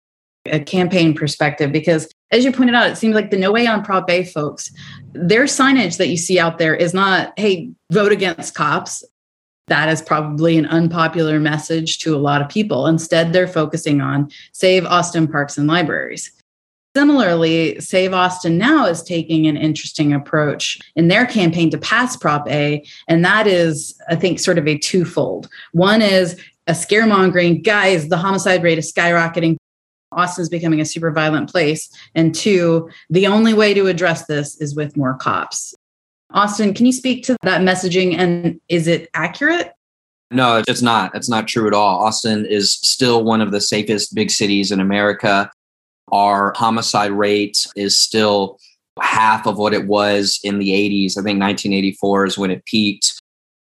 a 0.46 0.60
campaign 0.60 1.14
perspective, 1.14 1.70
because 1.70 2.08
as 2.30 2.44
you 2.44 2.52
pointed 2.52 2.74
out, 2.74 2.90
it 2.90 2.96
seems 2.96 3.14
like 3.14 3.30
the 3.30 3.38
No 3.38 3.52
Way 3.52 3.66
on 3.66 3.84
Prop 3.84 4.10
A 4.10 4.24
folks, 4.24 4.72
their 5.12 5.44
signage 5.44 5.98
that 5.98 6.08
you 6.08 6.16
see 6.16 6.38
out 6.38 6.58
there 6.58 6.74
is 6.74 6.92
not, 6.92 7.32
hey, 7.38 7.70
vote 7.92 8.10
against 8.10 8.54
cops. 8.54 9.04
That 9.68 9.88
is 9.88 10.02
probably 10.02 10.58
an 10.58 10.66
unpopular 10.66 11.40
message 11.40 11.98
to 12.00 12.14
a 12.14 12.18
lot 12.18 12.42
of 12.42 12.48
people. 12.48 12.86
Instead, 12.86 13.32
they're 13.32 13.48
focusing 13.48 14.00
on 14.00 14.30
save 14.52 14.84
Austin 14.84 15.26
parks 15.26 15.56
and 15.56 15.66
libraries. 15.66 16.30
Similarly, 16.96 17.80
Save 17.80 18.12
Austin 18.12 18.56
Now 18.56 18.86
is 18.86 19.02
taking 19.02 19.48
an 19.48 19.56
interesting 19.56 20.12
approach 20.12 20.78
in 20.94 21.08
their 21.08 21.26
campaign 21.26 21.68
to 21.70 21.78
pass 21.78 22.16
Prop 22.16 22.48
A. 22.48 22.84
And 23.08 23.24
that 23.24 23.48
is, 23.48 23.98
I 24.08 24.14
think, 24.14 24.38
sort 24.38 24.58
of 24.58 24.68
a 24.68 24.78
twofold. 24.78 25.48
One 25.72 26.00
is 26.00 26.40
a 26.68 26.72
scaremongering, 26.72 27.64
guys, 27.64 28.08
the 28.08 28.16
homicide 28.16 28.62
rate 28.62 28.78
is 28.78 28.92
skyrocketing. 28.92 29.56
Austin's 30.12 30.48
becoming 30.48 30.80
a 30.80 30.84
super 30.84 31.10
violent 31.10 31.50
place. 31.50 31.90
And 32.14 32.32
two, 32.32 32.88
the 33.10 33.26
only 33.26 33.54
way 33.54 33.74
to 33.74 33.88
address 33.88 34.26
this 34.26 34.60
is 34.60 34.76
with 34.76 34.96
more 34.96 35.14
cops. 35.14 35.74
Austin, 36.34 36.74
can 36.74 36.84
you 36.84 36.92
speak 36.92 37.24
to 37.24 37.36
that 37.42 37.62
messaging 37.62 38.18
and 38.18 38.60
is 38.68 38.88
it 38.88 39.08
accurate? 39.14 39.72
No, 40.30 40.62
it's 40.66 40.82
not. 40.82 41.14
It's 41.14 41.28
not 41.28 41.46
true 41.46 41.68
at 41.68 41.74
all. 41.74 42.00
Austin 42.00 42.44
is 42.44 42.72
still 42.72 43.22
one 43.22 43.40
of 43.40 43.52
the 43.52 43.60
safest 43.60 44.14
big 44.14 44.30
cities 44.30 44.72
in 44.72 44.80
America. 44.80 45.48
Our 46.10 46.52
homicide 46.56 47.12
rate 47.12 47.64
is 47.76 47.98
still 47.98 48.58
half 49.00 49.46
of 49.46 49.58
what 49.58 49.74
it 49.74 49.86
was 49.86 50.40
in 50.42 50.58
the 50.58 50.70
80s. 50.70 51.12
I 51.12 51.22
think 51.22 51.40
1984 51.40 52.26
is 52.26 52.38
when 52.38 52.50
it 52.50 52.64
peaked. 52.64 53.20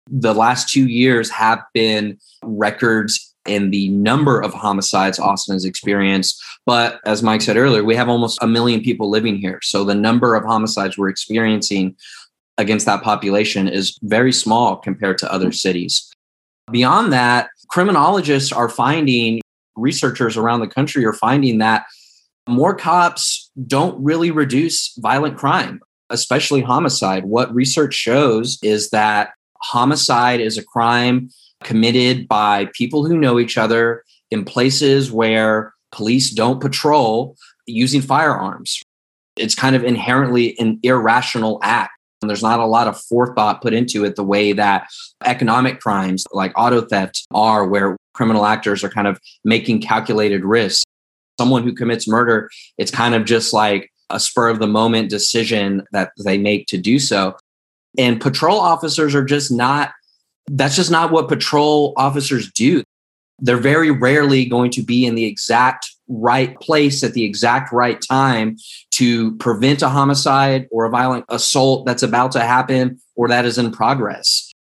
The 0.09 0.33
last 0.33 0.69
two 0.69 0.87
years 0.87 1.29
have 1.29 1.61
been 1.73 2.17
records 2.43 3.33
in 3.45 3.71
the 3.71 3.87
number 3.89 4.41
of 4.41 4.53
homicides 4.53 5.19
Austin 5.19 5.55
has 5.55 5.63
experienced. 5.63 6.41
But 6.65 6.99
as 7.05 7.23
Mike 7.23 7.41
said 7.41 7.55
earlier, 7.55 7.83
we 7.83 7.95
have 7.95 8.09
almost 8.09 8.37
a 8.41 8.47
million 8.47 8.81
people 8.81 9.09
living 9.09 9.37
here. 9.37 9.59
So 9.63 9.85
the 9.85 9.95
number 9.95 10.35
of 10.35 10.43
homicides 10.43 10.97
we're 10.97 11.09
experiencing 11.09 11.95
against 12.57 12.85
that 12.85 13.03
population 13.03 13.67
is 13.67 13.97
very 14.01 14.33
small 14.33 14.77
compared 14.77 15.17
to 15.19 15.31
other 15.31 15.51
cities. 15.51 16.11
Beyond 16.71 17.13
that, 17.13 17.49
criminologists 17.69 18.51
are 18.51 18.69
finding, 18.69 19.41
researchers 19.75 20.37
around 20.37 20.59
the 20.59 20.67
country 20.67 21.05
are 21.05 21.13
finding 21.13 21.59
that 21.59 21.85
more 22.47 22.75
cops 22.75 23.51
don't 23.67 24.01
really 24.03 24.31
reduce 24.31 24.95
violent 24.97 25.37
crime, 25.37 25.81
especially 26.09 26.61
homicide. 26.61 27.25
What 27.25 27.53
research 27.53 27.93
shows 27.93 28.57
is 28.63 28.89
that 28.89 29.31
homicide 29.61 30.39
is 30.39 30.57
a 30.57 30.63
crime 30.63 31.29
committed 31.63 32.27
by 32.27 32.69
people 32.73 33.05
who 33.05 33.17
know 33.17 33.39
each 33.39 33.57
other 33.57 34.03
in 34.31 34.45
places 34.45 35.11
where 35.11 35.73
police 35.91 36.31
don't 36.31 36.61
patrol 36.61 37.35
using 37.65 38.01
firearms. 38.01 38.81
It's 39.35 39.55
kind 39.55 39.75
of 39.75 39.83
inherently 39.83 40.57
an 40.59 40.79
irrational 40.83 41.59
act. 41.63 41.91
And 42.21 42.29
there's 42.29 42.43
not 42.43 42.59
a 42.59 42.65
lot 42.65 42.87
of 42.87 42.99
forethought 42.99 43.61
put 43.61 43.73
into 43.73 44.03
it 44.03 44.15
the 44.15 44.23
way 44.23 44.53
that 44.53 44.87
economic 45.25 45.79
crimes 45.79 46.25
like 46.31 46.51
auto 46.55 46.81
theft 46.81 47.25
are, 47.31 47.67
where 47.67 47.95
criminal 48.13 48.45
actors 48.45 48.83
are 48.83 48.89
kind 48.89 49.07
of 49.07 49.19
making 49.43 49.81
calculated 49.81 50.43
risks 50.43 50.83
someone 51.39 51.63
who 51.63 51.73
commits 51.73 52.07
murder, 52.07 52.49
it's 52.77 52.91
kind 52.91 53.15
of 53.15 53.25
just 53.25 53.53
like 53.53 53.91
a 54.09 54.19
spur 54.19 54.49
of 54.49 54.59
the 54.59 54.67
moment 54.67 55.09
decision 55.09 55.83
that 55.91 56.11
they 56.23 56.37
make 56.37 56.67
to 56.67 56.77
do 56.77 56.99
so. 56.99 57.35
And 57.97 58.19
patrol 58.19 58.59
officers 58.59 59.13
are 59.15 59.23
just 59.23 59.51
not, 59.51 59.91
that's 60.47 60.75
just 60.75 60.91
not 60.91 61.11
what 61.11 61.27
patrol 61.27 61.93
officers 61.97 62.51
do. 62.51 62.83
They're 63.39 63.57
very 63.57 63.91
rarely 63.91 64.45
going 64.45 64.71
to 64.71 64.81
be 64.81 65.05
in 65.05 65.15
the 65.15 65.25
exact 65.25 65.93
right 66.07 66.59
place 66.59 67.03
at 67.03 67.13
the 67.13 67.23
exact 67.23 67.71
right 67.71 68.01
time 68.01 68.57
to 68.91 69.35
prevent 69.37 69.81
a 69.81 69.89
homicide 69.89 70.67
or 70.71 70.85
a 70.85 70.89
violent 70.89 71.25
assault 71.29 71.85
that's 71.85 72.03
about 72.03 72.31
to 72.31 72.39
happen 72.39 72.99
or 73.15 73.27
that 73.27 73.45
is 73.45 73.57
in 73.57 73.71
progress. 73.71 74.51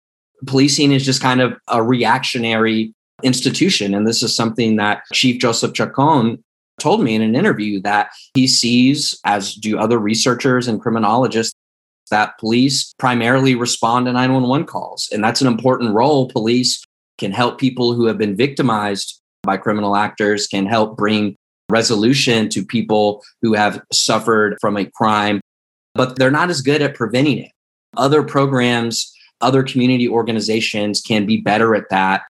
Policing 0.47 0.93
is 0.93 1.05
just 1.05 1.23
kind 1.23 1.41
of 1.41 1.57
a 1.69 1.83
reactionary 1.83 2.95
institution. 3.23 3.95
And 3.95 4.07
this 4.07 4.23
is 4.23 4.35
something 4.35 4.77
that 4.77 5.03
Chief 5.13 5.41
Joseph 5.41 5.73
Chacon 5.73 6.43
told 6.79 7.03
me 7.03 7.15
in 7.15 7.23
an 7.23 7.35
interview 7.35 7.81
that 7.83 8.11
he 8.35 8.47
sees, 8.47 9.19
as 9.25 9.55
do 9.55 9.79
other 9.79 9.99
researchers 9.99 10.69
and 10.69 10.81
criminologists, 10.81 11.55
that 12.11 12.39
police 12.39 12.95
primarily 12.99 13.55
respond 13.55 14.07
to 14.07 14.13
911 14.13 14.67
calls. 14.67 15.09
And 15.13 15.25
that's 15.25 15.41
an 15.41 15.47
important 15.47 15.95
role. 15.95 16.29
Police 16.29 16.85
can 17.19 17.33
help 17.33 17.59
people 17.59 17.95
who 17.95 18.07
have 18.07 18.19
been 18.19 18.37
victimized 18.37 19.21
by 19.47 19.57
criminal 19.57 19.97
actors, 19.97 20.47
can 20.47 20.67
help 20.67 20.97
bring 20.97 21.37
resolution 21.71 22.49
to 22.51 22.65
people 22.65 23.23
who 23.43 23.55
have 23.55 23.83
suffered 23.93 24.57
from 24.61 24.77
a 24.77 24.85
crime. 24.85 25.41
but 25.95 26.19
they're 26.19 26.31
not 26.31 26.51
as 26.51 26.61
good 26.61 26.83
at 26.83 26.95
preventing 26.95 27.39
it. 27.39 27.51
Other 27.97 28.23
programs, 28.23 29.11
other 29.41 29.63
community 29.63 30.07
organizations 30.07 31.01
can 31.01 31.25
be 31.25 31.39
better 31.39 31.75
at 31.75 31.89
that. 31.89 32.25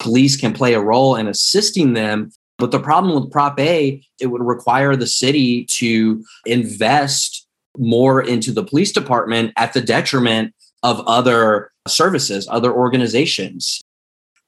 Police 0.00 0.36
can 0.36 0.52
play 0.52 0.74
a 0.74 0.80
role 0.80 1.14
in 1.14 1.28
assisting 1.28 1.92
them. 1.92 2.32
But 2.58 2.72
the 2.72 2.80
problem 2.80 3.14
with 3.14 3.32
Prop 3.32 3.58
A, 3.60 4.02
it 4.20 4.26
would 4.26 4.42
require 4.42 4.96
the 4.96 5.06
city 5.06 5.64
to 5.76 6.24
invest 6.44 7.46
more 7.78 8.22
into 8.22 8.52
the 8.52 8.64
police 8.64 8.92
department 8.92 9.52
at 9.56 9.72
the 9.72 9.80
detriment 9.80 10.52
of 10.82 11.00
other 11.06 11.70
services, 11.88 12.46
other 12.50 12.72
organizations. 12.72 13.80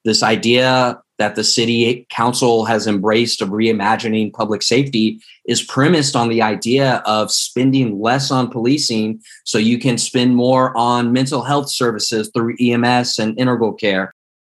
This 0.07 0.23
idea 0.23 1.03
that 1.19 1.35
the 1.35 1.43
city 1.43 2.07
council 2.11 2.65
has 2.65 2.87
embraced 2.87 3.43
of 3.43 3.49
reimagining 3.49 4.33
public 4.33 4.63
safety 4.63 5.21
is 5.47 5.65
premised 5.65 6.15
on 6.15 6.29
the 6.29 6.41
idea 6.43 7.03
of 7.07 7.33
spending 7.33 8.01
less 8.01 8.31
on 8.31 8.49
policing 8.49 9.21
so 9.43 9.59
you 9.59 9.81
can 9.81 9.99
spend 9.99 10.37
more 10.37 10.77
on 10.77 11.13
mental 11.13 11.43
health 11.43 11.69
services 11.69 12.31
through 12.33 12.55
EMS 12.61 13.19
and 13.19 13.37
integral 13.37 13.73
care. 13.73 14.13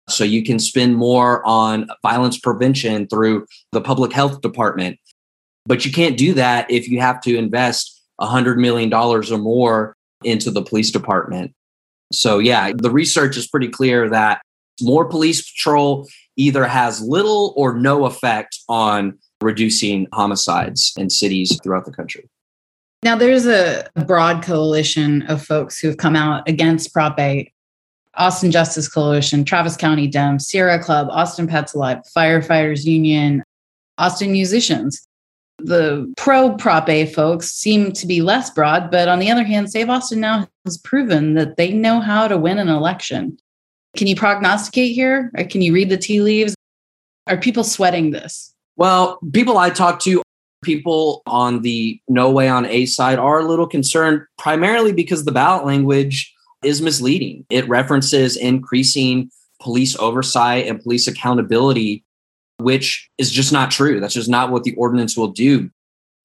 So 0.09 0.25
you 0.25 0.43
can 0.43 0.59
spend 0.59 0.97
more 0.97 1.45
on 1.47 1.87
violence 2.01 2.37
prevention 2.37 3.07
through 3.07 3.47
the 3.71 3.79
public 3.79 4.11
health 4.11 4.41
department. 4.41 4.99
But 5.65 5.85
you 5.85 5.93
can't 5.93 6.17
do 6.17 6.33
that 6.33 6.69
if 6.69 6.89
you 6.89 6.99
have 6.99 7.21
to 7.21 7.37
invest 7.37 8.03
$100 8.19 8.57
million 8.57 8.93
or 8.93 9.21
more 9.37 9.95
into 10.25 10.51
the 10.51 10.61
police 10.61 10.91
department. 10.91 11.53
So, 12.11 12.39
yeah, 12.39 12.73
the 12.75 12.91
research 12.91 13.37
is 13.37 13.47
pretty 13.47 13.69
clear 13.69 14.09
that 14.09 14.41
more 14.81 15.05
police 15.05 15.50
patrol 15.51 16.07
either 16.36 16.65
has 16.65 17.01
little 17.01 17.53
or 17.55 17.77
no 17.77 18.05
effect 18.05 18.60
on 18.69 19.17
reducing 19.41 20.07
homicides 20.13 20.93
in 20.98 21.10
cities 21.10 21.60
throughout 21.63 21.86
the 21.86 21.91
country. 21.91 22.29
Now, 23.03 23.15
there's 23.15 23.46
a 23.46 23.88
broad 24.07 24.43
coalition 24.43 25.22
of 25.24 25.43
folks 25.43 25.79
who 25.79 25.88
have 25.88 25.98
come 25.98 26.15
out 26.15 26.48
against 26.48 26.93
Prop 26.93 27.19
A. 27.19 27.51
Austin 28.15 28.50
Justice 28.50 28.89
Coalition, 28.89 29.46
Travis 29.46 29.77
County 29.77 30.10
Dems, 30.10 30.41
Sierra 30.41 30.81
Club, 30.81 31.07
Austin 31.12 31.48
Pets 31.48 31.75
Alive, 31.75 32.00
Firefighters 32.15 32.84
Union, 32.84 33.43
Austin 34.00 34.31
Musicians. 34.31 35.07
The 35.60 36.12
pro 36.17 36.55
Prop 36.55 36.89
A 36.89 37.05
folks 37.05 37.51
seem 37.51 37.91
to 37.93 38.07
be 38.07 38.22
less 38.22 38.50
broad, 38.50 38.89
but 38.91 39.07
on 39.07 39.19
the 39.19 39.29
other 39.29 39.43
hand, 39.43 39.72
Save 39.72 39.89
Austin 39.89 40.19
now 40.19 40.48
has 40.65 40.77
proven 40.79 41.36
that 41.36 41.57
they 41.57 41.72
know 41.72 42.00
how 42.00 42.27
to 42.27 42.38
win 42.38 42.57
an 42.57 42.69
election. 42.69 43.38
Can 43.96 44.08
you 44.08 44.15
prognosticate 44.15 44.94
here? 44.94 45.32
Or 45.38 45.44
can 45.44 45.62
you 45.62 45.74
read 45.74 45.89
the 45.89 45.98
tea 45.98 46.22
leaves? 46.22 46.56
Are 47.27 47.38
people 47.38 47.63
sweating 47.63 48.12
this? 48.12 48.53
Well, 48.75 49.20
people 49.34 49.58
I 49.58 49.70
talk 49.70 50.00
to, 50.01 50.22
people 50.63 51.22
on 51.25 51.62
the 51.62 52.00
no 52.08 52.29
way 52.29 52.48
on 52.48 52.65
A 52.65 52.86
side 52.86 53.20
are 53.20 53.39
a 53.39 53.46
little 53.46 53.67
concerned, 53.67 54.22
primarily 54.38 54.91
because 54.91 55.25
the 55.25 55.32
ballot 55.32 55.65
language 55.65 56.34
is 56.63 56.82
misleading. 56.82 57.46
It 57.50 57.67
references 57.67 58.36
increasing 58.36 59.32
police 59.62 59.98
oversight 59.98 60.67
and 60.67 60.82
police 60.82 61.08
accountability, 61.08 62.03
which 62.58 63.10
is 63.17 63.32
just 63.32 63.51
not 63.51 63.72
true. 63.72 64.00
That's 64.00 64.13
just 64.13 64.29
not 64.29 64.51
what 64.51 64.63
the 64.63 64.75
ordinance 64.75 65.17
will 65.17 65.29
do. 65.29 65.70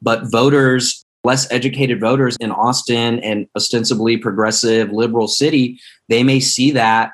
But 0.01 0.31
voters, 0.31 1.05
less 1.25 1.51
educated 1.53 2.01
voters 2.01 2.37
in 2.41 2.51
Austin 2.51 3.21
and 3.21 3.47
ostensibly 3.57 4.17
progressive 4.17 4.91
liberal 4.91 5.29
city, 5.29 5.81
they 6.09 6.23
may 6.23 6.41
see 6.41 6.71
that 6.73 7.13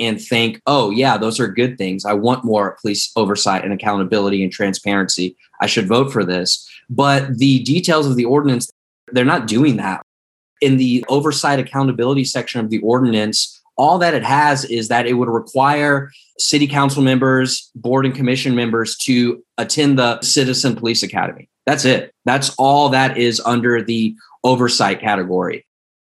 and 0.00 0.20
think, 0.20 0.60
oh, 0.66 0.90
yeah, 0.90 1.16
those 1.16 1.40
are 1.40 1.48
good 1.48 1.78
things. 1.78 2.04
I 2.04 2.12
want 2.12 2.44
more 2.44 2.76
police 2.80 3.10
oversight 3.16 3.64
and 3.64 3.72
accountability 3.72 4.42
and 4.42 4.52
transparency. 4.52 5.36
I 5.60 5.66
should 5.66 5.86
vote 5.86 6.12
for 6.12 6.24
this. 6.24 6.68
But 6.90 7.38
the 7.38 7.62
details 7.64 8.06
of 8.06 8.16
the 8.16 8.24
ordinance, 8.24 8.70
they're 9.12 9.24
not 9.24 9.46
doing 9.46 9.76
that. 9.76 10.02
In 10.60 10.76
the 10.76 11.04
oversight 11.08 11.58
accountability 11.58 12.24
section 12.24 12.60
of 12.60 12.70
the 12.70 12.80
ordinance, 12.80 13.60
all 13.76 13.98
that 13.98 14.14
it 14.14 14.24
has 14.24 14.64
is 14.64 14.88
that 14.88 15.06
it 15.06 15.14
would 15.14 15.28
require 15.28 16.10
city 16.38 16.66
council 16.66 17.02
members, 17.02 17.70
board 17.76 18.04
and 18.06 18.14
commission 18.14 18.54
members 18.54 18.96
to 18.96 19.42
attend 19.56 19.98
the 19.98 20.20
Citizen 20.20 20.74
Police 20.74 21.02
Academy. 21.02 21.48
That's 21.64 21.84
it. 21.84 22.12
That's 22.24 22.54
all 22.58 22.88
that 22.88 23.18
is 23.18 23.40
under 23.44 23.82
the 23.82 24.14
oversight 24.42 25.00
category, 25.00 25.66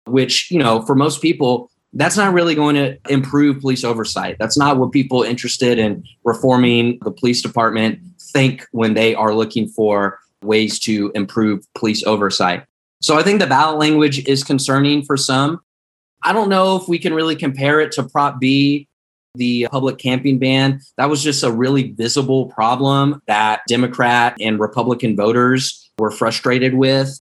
which, 0.05 0.51
you 0.51 0.59
know, 0.59 0.81
for 0.81 0.95
most 0.95 1.21
people, 1.21 1.69
that's 1.93 2.17
not 2.17 2.33
really 2.33 2.55
going 2.55 2.75
to 2.75 2.97
improve 3.09 3.61
police 3.61 3.83
oversight. 3.83 4.37
That's 4.39 4.57
not 4.57 4.77
what 4.77 4.91
people 4.91 5.23
interested 5.23 5.77
in 5.77 6.03
reforming 6.23 6.99
the 7.03 7.11
police 7.11 7.41
department 7.41 7.99
think 8.19 8.65
when 8.71 8.95
they 8.95 9.13
are 9.13 9.33
looking 9.33 9.67
for 9.67 10.19
ways 10.41 10.79
to 10.79 11.11
improve 11.15 11.65
police 11.75 12.03
oversight. 12.03 12.65
So 13.01 13.17
I 13.17 13.23
think 13.23 13.39
the 13.39 13.47
ballot 13.47 13.79
language 13.79 14.25
is 14.27 14.43
concerning 14.43 15.03
for 15.03 15.17
some. 15.17 15.61
I 16.23 16.33
don't 16.33 16.49
know 16.49 16.77
if 16.77 16.87
we 16.87 16.97
can 16.97 17.13
really 17.13 17.35
compare 17.35 17.79
it 17.79 17.91
to 17.93 18.03
Prop 18.03 18.39
B, 18.39 18.87
the 19.35 19.67
public 19.71 19.97
camping 19.97 20.39
ban. 20.39 20.79
That 20.97 21.09
was 21.09 21.21
just 21.21 21.43
a 21.43 21.51
really 21.51 21.91
visible 21.91 22.47
problem 22.47 23.21
that 23.27 23.61
Democrat 23.67 24.37
and 24.39 24.59
Republican 24.59 25.15
voters 25.15 25.91
were 25.97 26.11
frustrated 26.11 26.75
with. 26.75 27.19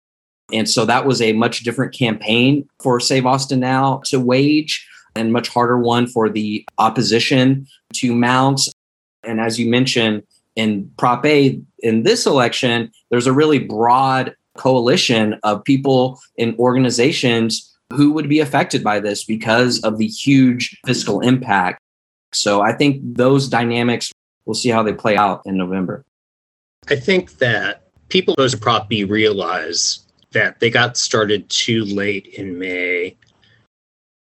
And 0.52 0.68
so 0.68 0.84
that 0.86 1.04
was 1.04 1.20
a 1.20 1.32
much 1.32 1.60
different 1.60 1.94
campaign 1.94 2.68
for 2.80 3.00
Save 3.00 3.26
Austin 3.26 3.60
Now 3.60 4.00
to 4.06 4.18
wage 4.18 4.86
and 5.14 5.32
much 5.32 5.48
harder 5.48 5.78
one 5.78 6.06
for 6.06 6.28
the 6.28 6.66
opposition 6.78 7.66
to 7.94 8.14
mount. 8.14 8.62
And 9.24 9.40
as 9.40 9.58
you 9.58 9.68
mentioned, 9.68 10.22
in 10.56 10.90
Prop 10.96 11.24
A, 11.24 11.60
in 11.80 12.02
this 12.02 12.26
election, 12.26 12.90
there's 13.10 13.26
a 13.26 13.32
really 13.32 13.58
broad 13.58 14.34
coalition 14.56 15.38
of 15.44 15.62
people 15.64 16.18
and 16.38 16.58
organizations 16.58 17.76
who 17.92 18.12
would 18.12 18.28
be 18.28 18.40
affected 18.40 18.82
by 18.82 19.00
this 19.00 19.24
because 19.24 19.80
of 19.82 19.98
the 19.98 20.06
huge 20.06 20.78
fiscal 20.84 21.20
impact. 21.20 21.80
So 22.32 22.60
I 22.60 22.72
think 22.72 23.00
those 23.02 23.48
dynamics, 23.48 24.12
we'll 24.44 24.54
see 24.54 24.68
how 24.68 24.82
they 24.82 24.92
play 24.92 25.16
out 25.16 25.42
in 25.46 25.56
November. 25.56 26.04
I 26.88 26.96
think 26.96 27.38
that 27.38 27.84
people 28.08 28.34
who 28.36 28.48
to 28.48 28.56
Prop 28.56 28.88
B 28.88 29.04
realize 29.04 30.00
that 30.32 30.60
they 30.60 30.70
got 30.70 30.96
started 30.96 31.48
too 31.48 31.84
late 31.84 32.26
in 32.26 32.58
May. 32.58 33.16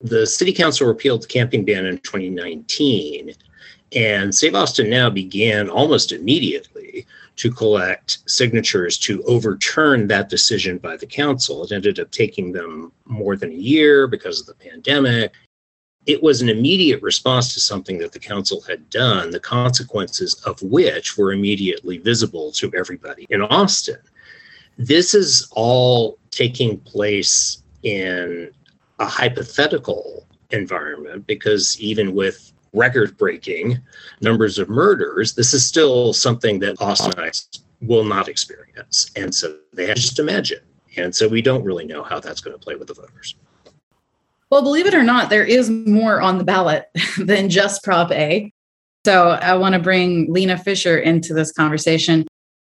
The 0.01 0.25
city 0.25 0.51
council 0.51 0.88
repealed 0.88 1.23
the 1.23 1.27
camping 1.27 1.63
ban 1.63 1.86
in 1.86 1.99
2019, 1.99 3.34
and 3.95 4.34
Save 4.34 4.56
Austin 4.56 4.89
Now 4.89 5.10
began 5.10 5.69
almost 5.69 6.12
immediately 6.12 7.06
to 7.36 7.51
collect 7.51 8.19
signatures 8.27 8.97
to 8.99 9.23
overturn 9.23 10.08
that 10.08 10.29
decision 10.29 10.77
by 10.77 10.97
the 10.97 11.06
council. 11.06 11.63
It 11.63 11.71
ended 11.71 11.99
up 11.99 12.12
taking 12.12 12.51
them 12.51 12.91
more 13.06 13.36
than 13.36 13.51
a 13.51 13.56
year 13.56 14.08
because 14.08 14.39
of 14.39 14.47
the 14.47 14.56
pandemic. 14.56 15.34
It 16.06 16.21
was 16.21 16.41
an 16.41 16.49
immediate 16.49 17.01
response 17.01 17.53
to 17.53 17.60
something 17.60 17.97
that 17.99 18.12
the 18.12 18.19
council 18.19 18.62
had 18.62 18.89
done, 18.89 19.32
the 19.32 19.39
consequences 19.39 20.36
of 20.45 20.62
which 20.62 21.17
were 21.17 21.32
immediately 21.32 21.97
visible 21.97 22.51
to 22.53 22.71
everybody 22.75 23.25
in 23.29 23.41
Austin. 23.41 23.99
This 24.77 25.13
is 25.13 25.47
all 25.51 26.17
taking 26.31 26.79
place 26.79 27.62
in 27.83 28.51
a 28.99 29.05
hypothetical 29.05 30.27
environment 30.51 31.27
because 31.27 31.79
even 31.79 32.13
with 32.13 32.51
record 32.73 33.17
breaking 33.17 33.79
numbers 34.21 34.57
of 34.57 34.69
murders, 34.69 35.36
this 35.36 35.53
is 35.53 35.65
still 35.65 36.13
something 36.13 36.59
that 36.59 36.77
Austinites 36.77 37.59
will 37.81 38.03
not 38.03 38.27
experience. 38.27 39.12
And 39.15 39.33
so 39.33 39.57
they 39.73 39.86
have 39.86 39.95
to 39.95 40.01
just 40.01 40.19
imagine. 40.19 40.59
And 40.97 41.15
so 41.15 41.27
we 41.27 41.41
don't 41.41 41.63
really 41.63 41.86
know 41.86 42.03
how 42.03 42.19
that's 42.19 42.41
going 42.41 42.57
to 42.57 42.63
play 42.63 42.75
with 42.75 42.88
the 42.88 42.93
voters. 42.93 43.36
Well, 44.49 44.62
believe 44.62 44.86
it 44.86 44.93
or 44.93 45.03
not, 45.03 45.29
there 45.29 45.45
is 45.45 45.69
more 45.69 46.21
on 46.21 46.38
the 46.38 46.43
ballot 46.43 46.86
than 47.17 47.49
just 47.49 47.83
Prop 47.83 48.12
A. 48.12 48.51
So 49.05 49.29
I 49.29 49.55
want 49.55 49.73
to 49.73 49.79
bring 49.79 50.31
Lina 50.31 50.57
Fisher 50.57 50.97
into 50.97 51.33
this 51.33 51.51
conversation. 51.51 52.25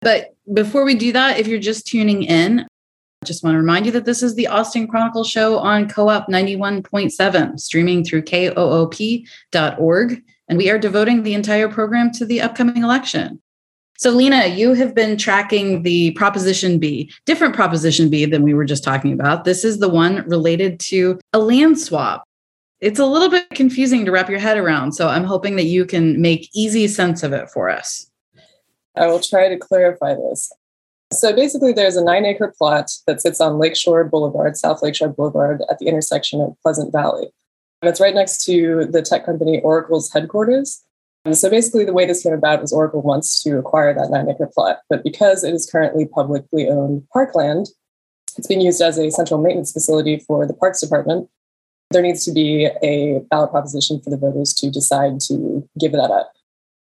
But 0.04 0.36
before 0.54 0.84
we 0.84 0.96
do 0.96 1.12
that, 1.14 1.40
if 1.40 1.48
you're 1.48 1.60
just 1.60 1.88
tuning 1.88 2.24
in, 2.24 2.60
I 2.62 3.26
just 3.26 3.44
want 3.44 3.54
to 3.54 3.60
remind 3.60 3.86
you 3.86 3.92
that 3.94 4.06
this 4.06 4.22
is 4.22 4.36
the 4.36 4.48
Austin 4.48 4.86
Chronicle 4.88 5.24
show 5.24 5.58
on 5.58 5.88
KOOP 5.88 6.28
91.7, 6.28 7.60
streaming 7.60 8.04
through 8.04 8.24
koop.org. 8.24 10.22
And 10.50 10.58
we 10.58 10.70
are 10.70 10.78
devoting 10.78 11.24
the 11.24 11.34
entire 11.34 11.70
program 11.70 12.12
to 12.12 12.26
the 12.26 12.42
upcoming 12.42 12.84
election. 12.84 13.42
So, 13.98 14.10
Lina, 14.10 14.48
you 14.48 14.74
have 14.74 14.94
been 14.94 15.18
tracking 15.18 15.84
the 15.84 16.12
Proposition 16.12 16.80
B, 16.80 17.10
different 17.26 17.56
Proposition 17.56 18.10
B 18.10 18.26
than 18.26 18.44
we 18.44 18.54
were 18.54 18.66
just 18.66 18.84
talking 18.84 19.14
about. 19.14 19.46
This 19.46 19.64
is 19.64 19.80
the 19.80 19.88
one 19.88 20.28
related 20.28 20.82
to 20.82 21.20
a 21.32 21.40
land 21.40 21.80
swap. 21.80 22.26
It's 22.82 23.00
a 23.00 23.06
little 23.06 23.30
bit 23.30 23.50
confusing 23.52 24.04
to 24.04 24.12
wrap 24.12 24.30
your 24.30 24.40
head 24.40 24.58
around. 24.58 24.92
So, 24.92 25.08
I'm 25.08 25.24
hoping 25.24 25.56
that 25.56 25.66
you 25.66 25.86
can 25.86 26.20
make 26.20 26.50
easy 26.54 26.90
sense 26.90 27.24
of 27.24 27.32
it 27.32 27.50
for 27.52 27.70
us. 27.70 28.10
I 28.96 29.08
will 29.08 29.20
try 29.20 29.50
to 29.50 29.58
clarify 29.58 30.14
this. 30.16 30.52
So 31.12 31.34
basically, 31.34 31.74
there's 31.74 31.96
a 31.96 32.04
nine 32.04 32.26
acre 32.26 32.54
plot 32.58 32.90
that 33.06 33.22
sits 33.22 33.40
on 33.40 33.60
Lakeshore 33.60 34.04
Boulevard, 34.06 34.58
South 34.58 34.82
Lakeshore 34.82 35.10
Boulevard, 35.10 35.62
at 35.70 35.80
the 35.80 35.88
intersection 35.88 36.42
of 36.42 36.56
Pleasant 36.64 36.92
Valley. 36.92 37.28
And 37.82 37.90
it's 37.90 38.00
right 38.00 38.16
next 38.16 38.46
to 38.46 38.86
the 38.86 39.02
tech 39.02 39.26
company 39.26 39.62
Oracle's 39.62 40.12
headquarters. 40.12 40.84
And 41.26 41.38
so 41.38 41.50
basically, 41.50 41.86
the 41.86 41.94
way 41.94 42.06
this 42.06 42.24
came 42.24 42.34
about 42.34 42.62
was 42.62 42.74
Oracle 42.74 43.02
wants 43.02 43.42
to 43.44 43.58
acquire 43.58 43.94
that 43.94 44.10
nine 44.10 44.30
acre 44.30 44.50
plot. 44.54 44.80
But 44.90 45.04
because 45.04 45.44
it 45.44 45.54
is 45.54 45.70
currently 45.70 46.06
publicly 46.06 46.68
owned 46.68 47.08
parkland, 47.14 47.68
it's 48.38 48.48
being 48.48 48.62
used 48.62 48.82
as 48.82 48.98
a 48.98 49.12
central 49.12 49.42
maintenance 49.42 49.72
facility 49.72 50.20
for 50.20 50.48
the 50.48 50.54
Parks 50.54 50.82
Department. 50.82 51.30
There 51.92 52.02
needs 52.02 52.26
to 52.26 52.32
be 52.32 52.70
a 52.82 53.20
ballot 53.30 53.52
proposition 53.52 54.02
for 54.02 54.10
the 54.10 54.18
voters 54.18 54.54
to 54.56 54.72
decide 54.72 55.20
to 55.28 55.68
give 55.80 55.92
that 55.92 56.10
up. 56.10 56.34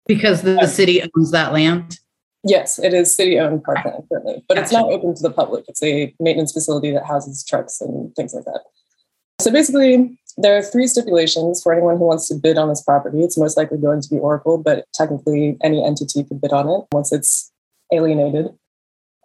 Because 0.10 0.42
the 0.42 0.66
city 0.66 1.04
owns 1.04 1.30
that 1.30 1.54
land? 1.54 2.00
Yes, 2.44 2.80
it 2.80 2.96
is 2.96 3.16
city 3.16 3.38
owned 3.38 3.64
parkland 3.64 4.06
currently, 4.10 4.44
but 4.48 4.58
it's 4.58 4.72
not 4.72 4.92
open 4.92 5.14
to 5.14 5.22
the 5.22 5.30
public. 5.30 5.66
It's 5.68 5.84
a 5.84 6.12
maintenance 6.20 6.52
facility 6.52 6.90
that 6.92 7.06
houses 7.06 7.46
trucks 7.46 7.80
and 7.80 8.16
things 8.16 8.34
like 8.34 8.46
that. 8.46 8.62
So 9.40 9.52
basically, 9.52 10.20
there 10.36 10.58
are 10.58 10.64
three 10.64 10.88
stipulations 10.88 11.62
for 11.62 11.74
anyone 11.74 11.98
who 11.98 12.06
wants 12.06 12.28
to 12.30 12.34
bid 12.34 12.58
on 12.58 12.70
this 12.70 12.82
property. 12.82 13.20
It's 13.20 13.38
most 13.38 13.56
likely 13.56 13.78
going 13.78 14.02
to 14.02 14.10
be 14.10 14.18
Oracle, 14.18 14.58
but 14.58 14.86
technically 14.96 15.58
any 15.62 15.86
entity 15.86 16.24
could 16.24 16.42
bid 16.42 16.54
on 16.54 16.68
it 16.68 16.88
once 16.92 17.12
it's 17.12 17.52
alienated. 17.94 18.48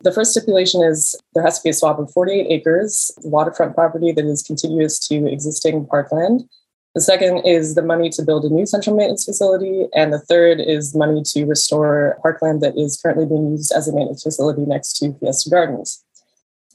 The 0.03 0.13
first 0.13 0.33
stipulation 0.33 0.83
is 0.83 1.17
there 1.33 1.43
has 1.43 1.61
to 1.61 1.65
be 1.65 1.71
a 1.71 1.73
swap 1.73 1.99
of 1.99 2.13
48 2.13 2.47
acres, 2.51 3.11
waterfront 3.23 3.75
property 3.75 4.13
that 4.13 4.27
is 4.27 4.43
contiguous 4.43 4.99
to 5.09 5.27
existing 5.33 5.87
parkland. 5.87 6.47
The 6.95 7.01
second 7.01 7.39
is 7.45 7.75
the 7.75 7.83
money 7.83 8.09
to 8.11 8.23
build 8.23 8.45
a 8.45 8.49
new 8.49 8.67
central 8.67 8.95
maintenance 8.95 9.25
facility. 9.25 9.87
And 9.95 10.13
the 10.13 10.21
third 10.21 10.61
is 10.61 10.95
money 10.95 11.23
to 11.27 11.45
restore 11.45 12.19
parkland 12.23 12.61
that 12.63 12.79
is 12.79 12.97
currently 13.01 13.27
being 13.27 13.51
used 13.51 13.73
as 13.73 13.89
a 13.89 13.93
maintenance 13.93 14.23
facility 14.23 14.63
next 14.63 14.99
to 14.99 15.13
Fiesta 15.15 15.51
Gardens. 15.51 16.05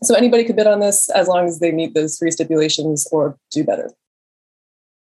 So 0.03 0.15
anybody 0.15 0.43
could 0.43 0.55
bid 0.55 0.67
on 0.67 0.79
this 0.79 1.09
as 1.09 1.27
long 1.27 1.47
as 1.47 1.59
they 1.59 1.71
meet 1.71 1.93
those 1.93 2.17
three 2.17 2.31
stipulations 2.31 3.07
or 3.11 3.37
do 3.51 3.63
better. 3.63 3.91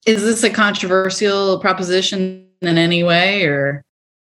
Is 0.06 0.24
this 0.24 0.44
a 0.44 0.50
controversial 0.50 1.60
proposition 1.60 2.48
in 2.62 2.78
any 2.78 3.04
way 3.04 3.46
or? 3.46 3.84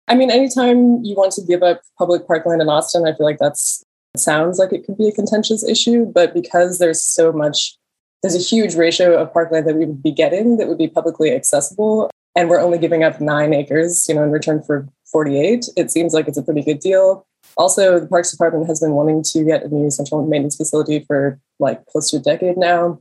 I 0.08 0.15
mean, 0.15 0.30
anytime 0.30 1.04
you 1.04 1.15
want 1.15 1.32
to 1.34 1.41
give 1.44 1.63
up 1.63 1.82
public 1.98 2.28
parkland 2.28 2.62
in 2.62 2.70
Austin, 2.70 3.08
I 3.08 3.15
feel 3.15 3.26
like 3.26 3.38
that's 3.39 3.84
sounds 4.17 4.60
like 4.60 4.74
it 4.74 4.86
could 4.86 4.98
be 4.98 5.08
a 5.08 5.12
contentious 5.12 5.63
issue. 5.67 6.06
But 6.06 6.34
because 6.34 6.80
there's 6.80 7.02
so 7.02 7.32
much, 7.32 7.78
there's 8.22 8.36
a 8.36 8.40
huge 8.40 8.76
ratio 8.76 9.20
of 9.20 9.34
parkland 9.34 9.68
that 9.68 9.76
we 9.76 9.86
would 9.86 10.04
be 10.04 10.12
getting 10.12 10.58
that 10.58 10.68
would 10.68 10.78
be 10.78 10.88
publicly 10.88 11.32
accessible, 11.32 12.10
and 12.36 12.50
we're 12.50 12.60
only 12.60 12.78
giving 12.78 13.04
up 13.04 13.20
nine 13.20 13.54
acres, 13.54 14.08
you 14.08 14.16
know, 14.16 14.24
in 14.24 14.32
return 14.32 14.62
for 14.62 14.88
48. 15.12 15.70
It 15.76 15.92
seems 15.92 16.14
like 16.14 16.28
it's 16.28 16.38
a 16.38 16.44
pretty 16.44 16.62
good 16.62 16.80
deal. 16.80 17.26
Also, 17.58 18.00
the 18.00 18.08
Parks 18.08 18.32
Department 18.32 18.68
has 18.68 18.80
been 18.80 18.92
wanting 18.92 19.24
to 19.24 19.44
get 19.44 19.64
a 19.64 19.68
new 19.68 19.90
central 19.90 20.26
maintenance 20.26 20.56
facility 20.56 21.00
for 21.00 21.40
like 21.60 21.86
close 21.88 22.10
to 22.12 22.18
a 22.18 22.20
decade 22.20 22.58
now. 22.58 23.00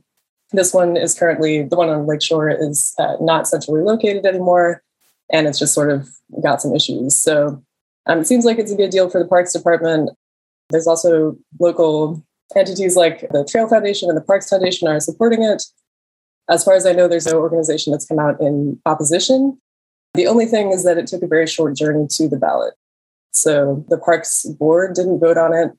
This 0.51 0.73
one 0.73 0.97
is 0.97 1.17
currently 1.17 1.63
the 1.63 1.77
one 1.77 1.89
on 1.89 2.05
Lakeshore 2.05 2.49
is 2.49 2.93
uh, 2.99 3.15
not 3.21 3.47
centrally 3.47 3.81
located 3.81 4.25
anymore, 4.25 4.83
and 5.31 5.47
it's 5.47 5.59
just 5.59 5.73
sort 5.73 5.91
of 5.91 6.09
got 6.43 6.61
some 6.61 6.75
issues. 6.75 7.15
So 7.15 7.63
um, 8.07 8.19
it 8.19 8.27
seems 8.27 8.43
like 8.43 8.57
it's 8.57 8.71
a 8.71 8.75
good 8.75 8.89
deal 8.89 9.09
for 9.09 9.19
the 9.19 9.27
Parks 9.27 9.53
Department. 9.53 10.09
There's 10.69 10.87
also 10.87 11.37
local 11.59 12.23
entities 12.55 12.95
like 12.95 13.29
the 13.31 13.45
Trail 13.45 13.67
Foundation 13.67 14.09
and 14.09 14.17
the 14.17 14.23
Parks 14.23 14.49
Foundation 14.49 14.87
are 14.87 14.99
supporting 14.99 15.43
it. 15.43 15.63
As 16.49 16.63
far 16.63 16.73
as 16.73 16.85
I 16.85 16.93
know, 16.93 17.07
there's 17.07 17.31
no 17.31 17.39
organization 17.39 17.91
that's 17.91 18.05
come 18.05 18.19
out 18.19 18.39
in 18.41 18.79
opposition. 18.85 19.57
The 20.13 20.27
only 20.27 20.45
thing 20.45 20.71
is 20.71 20.83
that 20.83 20.97
it 20.97 21.07
took 21.07 21.23
a 21.23 21.27
very 21.27 21.47
short 21.47 21.75
journey 21.75 22.07
to 22.11 22.27
the 22.27 22.37
ballot. 22.37 22.73
So 23.31 23.85
the 23.89 23.97
Parks 23.97 24.45
Board 24.45 24.93
didn't 24.95 25.19
vote 25.19 25.37
on 25.37 25.53
it. 25.53 25.71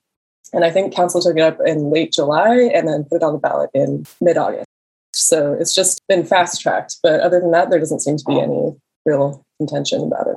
And 0.55 0.65
I 0.65 0.71
think 0.71 0.95
council 0.95 1.21
took 1.21 1.37
it 1.37 1.43
up 1.43 1.59
in 1.65 1.91
late 1.91 2.13
July 2.13 2.71
and 2.75 2.89
then 2.89 3.05
put 3.05 3.17
it 3.17 3.23
on 3.23 3.33
the 3.33 3.39
ballot 3.39 3.71
in 3.75 4.07
mid 4.21 4.37
August. 4.37 4.67
So 5.15 5.53
it's 5.53 5.75
just 5.75 6.01
been 6.09 6.25
fast 6.25 6.61
tracked. 6.61 6.97
But 7.03 7.21
other 7.21 7.41
than 7.41 7.51
that, 7.51 7.71
there 7.71 7.79
doesn't 7.79 8.01
seem 8.01 8.17
to 8.17 8.25
be 8.25 8.41
any 8.41 8.75
real 9.05 9.45
intention 9.61 10.03
about 10.03 10.27
it. 10.29 10.37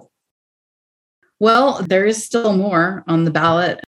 Well, 1.40 1.82
there 1.84 2.06
is 2.06 2.24
still 2.24 2.54
more 2.54 3.04
on 3.08 3.26
the 3.26 3.32
ballot. 3.32 3.85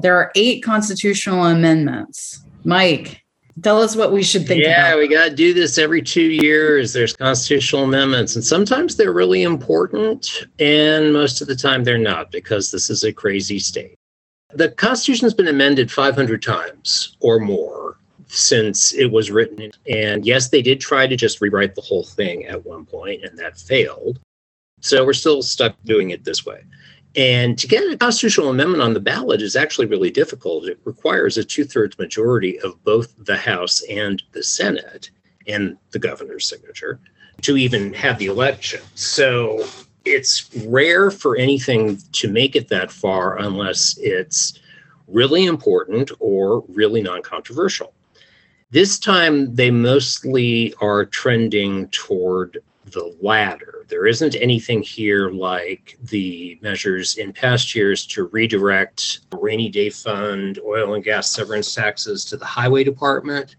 There 0.00 0.16
are 0.16 0.30
eight 0.34 0.62
constitutional 0.62 1.44
amendments. 1.44 2.44
Mike, 2.64 3.24
tell 3.62 3.80
us 3.80 3.96
what 3.96 4.12
we 4.12 4.22
should 4.22 4.46
think 4.46 4.62
yeah 4.62 4.88
about. 4.88 4.98
we 4.98 5.08
got 5.08 5.30
to 5.30 5.34
do 5.34 5.54
this 5.54 5.78
every 5.78 6.02
two 6.02 6.30
years 6.30 6.92
there's 6.92 7.16
constitutional 7.16 7.84
amendments 7.84 8.34
and 8.34 8.44
sometimes 8.44 8.96
they're 8.96 9.12
really 9.12 9.42
important 9.42 10.46
and 10.58 11.12
most 11.12 11.40
of 11.40 11.48
the 11.48 11.56
time 11.56 11.82
they're 11.82 11.96
not 11.96 12.30
because 12.30 12.70
this 12.70 12.90
is 12.90 13.04
a 13.04 13.12
crazy 13.12 13.58
state 13.58 13.96
the 14.52 14.68
constitution 14.70 15.24
has 15.24 15.34
been 15.34 15.48
amended 15.48 15.90
500 15.90 16.42
times 16.42 17.16
or 17.20 17.38
more 17.38 17.96
since 18.26 18.92
it 18.92 19.10
was 19.10 19.30
written 19.30 19.70
and 19.88 20.26
yes 20.26 20.50
they 20.50 20.62
did 20.62 20.80
try 20.80 21.06
to 21.06 21.16
just 21.16 21.40
rewrite 21.40 21.74
the 21.74 21.80
whole 21.80 22.04
thing 22.04 22.44
at 22.44 22.64
one 22.66 22.84
point 22.84 23.24
and 23.24 23.38
that 23.38 23.56
failed 23.56 24.18
so 24.80 25.04
we're 25.04 25.14
still 25.14 25.42
stuck 25.42 25.74
doing 25.84 26.10
it 26.10 26.24
this 26.24 26.44
way 26.44 26.62
and 27.16 27.58
to 27.58 27.66
get 27.66 27.90
a 27.90 27.96
constitutional 27.96 28.50
amendment 28.50 28.82
on 28.82 28.92
the 28.92 29.00
ballot 29.00 29.40
is 29.40 29.56
actually 29.56 29.86
really 29.86 30.10
difficult. 30.10 30.68
It 30.68 30.78
requires 30.84 31.38
a 31.38 31.44
two 31.44 31.64
thirds 31.64 31.98
majority 31.98 32.60
of 32.60 32.82
both 32.84 33.14
the 33.24 33.36
House 33.36 33.82
and 33.88 34.22
the 34.32 34.42
Senate 34.42 35.10
and 35.46 35.78
the 35.92 35.98
governor's 35.98 36.46
signature 36.46 37.00
to 37.42 37.56
even 37.56 37.92
have 37.94 38.18
the 38.18 38.26
election. 38.26 38.80
So 38.94 39.66
it's 40.04 40.54
rare 40.66 41.10
for 41.10 41.36
anything 41.36 41.98
to 42.12 42.28
make 42.28 42.54
it 42.54 42.68
that 42.68 42.90
far 42.90 43.38
unless 43.38 43.96
it's 43.98 44.60
really 45.08 45.46
important 45.46 46.10
or 46.20 46.64
really 46.68 47.02
non 47.02 47.22
controversial. 47.22 47.92
This 48.70 48.98
time, 48.98 49.54
they 49.54 49.70
mostly 49.70 50.74
are 50.80 51.04
trending 51.04 51.88
toward 51.88 52.58
the 52.86 53.16
latter. 53.22 53.75
There 53.88 54.06
isn't 54.06 54.34
anything 54.34 54.82
here 54.82 55.30
like 55.30 55.96
the 56.02 56.58
measures 56.60 57.16
in 57.16 57.32
past 57.32 57.74
years 57.74 58.04
to 58.08 58.24
redirect 58.24 59.20
rainy 59.32 59.68
day 59.68 59.90
fund, 59.90 60.58
oil 60.64 60.94
and 60.94 61.04
gas 61.04 61.30
severance 61.30 61.72
taxes 61.72 62.24
to 62.26 62.36
the 62.36 62.44
highway 62.44 62.82
department 62.82 63.56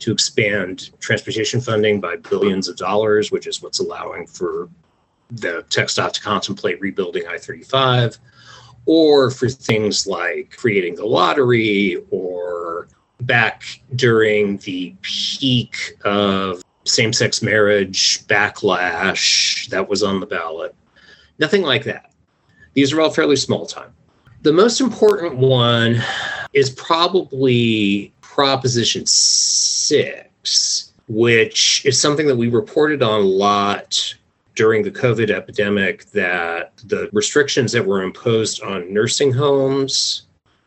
to 0.00 0.10
expand 0.10 0.90
transportation 0.98 1.60
funding 1.60 2.00
by 2.00 2.16
billions 2.16 2.66
of 2.66 2.76
dollars, 2.76 3.30
which 3.30 3.46
is 3.46 3.62
what's 3.62 3.78
allowing 3.78 4.26
for 4.26 4.68
the 5.30 5.64
TxDOT 5.70 6.12
to 6.14 6.20
contemplate 6.20 6.80
rebuilding 6.80 7.28
I 7.28 7.38
35, 7.38 8.18
or 8.86 9.30
for 9.30 9.48
things 9.48 10.08
like 10.08 10.56
creating 10.56 10.96
the 10.96 11.06
lottery 11.06 11.98
or 12.10 12.88
back 13.20 13.62
during 13.94 14.56
the 14.58 14.96
peak 15.02 15.96
of 16.04 16.62
same 16.84 17.12
sex 17.12 17.42
marriage 17.42 18.26
backlash 18.26 19.68
that 19.68 19.88
was 19.88 20.02
on 20.02 20.20
the 20.20 20.26
ballot. 20.26 20.74
Nothing 21.38 21.62
like 21.62 21.84
that. 21.84 22.12
These 22.74 22.92
are 22.92 23.00
all 23.00 23.10
fairly 23.10 23.36
small 23.36 23.66
time. 23.66 23.92
The 24.42 24.52
most 24.52 24.80
important 24.80 25.36
one 25.36 26.02
is 26.52 26.70
probably 26.70 28.12
Proposition 28.20 29.06
6, 29.06 30.92
which 31.08 31.84
is 31.84 32.00
something 32.00 32.26
that 32.26 32.36
we 32.36 32.48
reported 32.48 33.02
on 33.02 33.20
a 33.20 33.24
lot 33.24 34.14
during 34.54 34.82
the 34.82 34.90
COVID 34.90 35.30
epidemic 35.30 36.06
that 36.06 36.72
the 36.84 37.08
restrictions 37.12 37.72
that 37.72 37.86
were 37.86 38.02
imposed 38.02 38.62
on 38.62 38.92
nursing 38.92 39.32
homes 39.32 40.22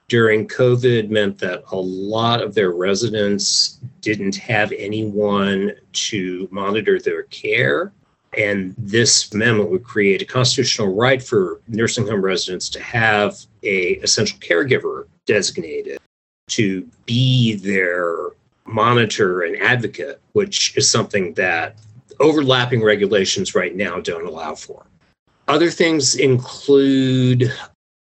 during 0.07 0.47
COVID 0.47 1.09
meant 1.09 1.37
that 1.39 1.63
a 1.71 1.75
lot 1.75 2.41
of 2.41 2.53
their 2.53 2.71
residents 2.71 3.79
didn't 4.05 4.35
have 4.35 4.71
anyone 4.71 5.73
to 5.91 6.47
monitor 6.51 6.99
their 6.99 7.23
care. 7.23 7.91
And 8.37 8.75
this 8.77 9.33
amendment 9.33 9.71
would 9.71 9.83
create 9.83 10.21
a 10.21 10.25
constitutional 10.25 10.93
right 10.93 11.23
for 11.23 11.61
nursing 11.67 12.05
home 12.05 12.21
residents 12.21 12.69
to 12.69 12.83
have 12.83 13.35
a 13.63 13.93
essential 14.03 14.37
caregiver 14.39 15.07
designated 15.25 15.97
to 16.49 16.87
be 17.07 17.55
their 17.55 18.29
monitor 18.65 19.41
and 19.41 19.59
advocate, 19.59 20.21
which 20.33 20.77
is 20.77 20.87
something 20.87 21.33
that 21.33 21.79
overlapping 22.19 22.83
regulations 22.83 23.55
right 23.55 23.75
now 23.75 23.99
don't 23.99 24.27
allow 24.27 24.53
for. 24.53 24.85
Other 25.47 25.71
things 25.71 26.15
include 26.15 27.51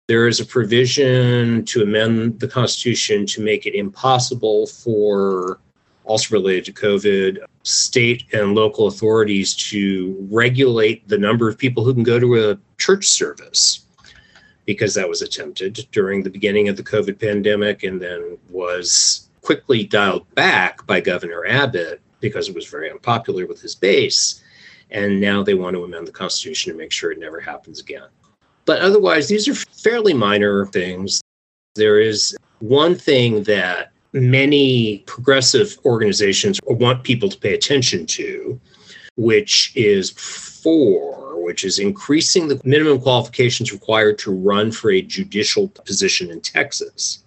there 0.07 0.27
is 0.27 0.39
a 0.39 0.45
provision 0.45 1.65
to 1.65 1.83
amend 1.83 2.39
the 2.39 2.47
Constitution 2.47 3.27
to 3.27 3.41
make 3.41 3.65
it 3.65 3.75
impossible 3.75 4.65
for, 4.67 5.59
also 6.05 6.35
related 6.35 6.65
to 6.65 6.73
COVID, 6.73 7.39
state 7.63 8.23
and 8.33 8.55
local 8.55 8.87
authorities 8.87 9.53
to 9.55 10.27
regulate 10.31 11.07
the 11.07 11.17
number 11.17 11.49
of 11.49 11.57
people 11.57 11.83
who 11.83 11.93
can 11.93 12.03
go 12.03 12.19
to 12.19 12.51
a 12.51 12.57
church 12.77 13.05
service 13.07 13.85
because 14.65 14.93
that 14.95 15.07
was 15.07 15.21
attempted 15.21 15.85
during 15.91 16.23
the 16.23 16.29
beginning 16.29 16.69
of 16.69 16.77
the 16.77 16.83
COVID 16.83 17.19
pandemic 17.19 17.83
and 17.83 18.01
then 18.01 18.37
was 18.49 19.29
quickly 19.41 19.83
dialed 19.83 20.25
back 20.33 20.85
by 20.87 20.99
Governor 20.99 21.45
Abbott 21.45 22.01
because 22.19 22.49
it 22.49 22.55
was 22.55 22.67
very 22.67 22.89
unpopular 22.89 23.45
with 23.45 23.61
his 23.61 23.75
base. 23.75 24.43
And 24.91 25.21
now 25.21 25.43
they 25.43 25.53
want 25.53 25.75
to 25.75 25.83
amend 25.83 26.07
the 26.07 26.11
Constitution 26.11 26.71
to 26.71 26.77
make 26.77 26.91
sure 26.91 27.11
it 27.11 27.19
never 27.19 27.39
happens 27.39 27.79
again. 27.79 28.07
But 28.65 28.81
otherwise, 28.81 29.27
these 29.27 29.47
are 29.47 29.53
fairly 29.53 30.13
minor 30.13 30.65
things. 30.65 31.21
There 31.75 31.99
is 31.99 32.35
one 32.59 32.95
thing 32.95 33.43
that 33.43 33.91
many 34.15 34.99
progressive 34.99 35.77
organizations 35.85 36.59
want 36.65 37.03
people 37.03 37.29
to 37.29 37.37
pay 37.37 37.53
attention 37.53 38.05
to, 38.05 38.59
which 39.17 39.73
is 39.75 40.11
four, 40.11 41.43
which 41.43 41.63
is 41.63 41.79
increasing 41.79 42.47
the 42.47 42.59
minimum 42.63 42.99
qualifications 42.99 43.71
required 43.71 44.17
to 44.19 44.31
run 44.31 44.71
for 44.71 44.91
a 44.91 45.01
judicial 45.01 45.67
position 45.67 46.31
in 46.31 46.39
Texas, 46.41 47.23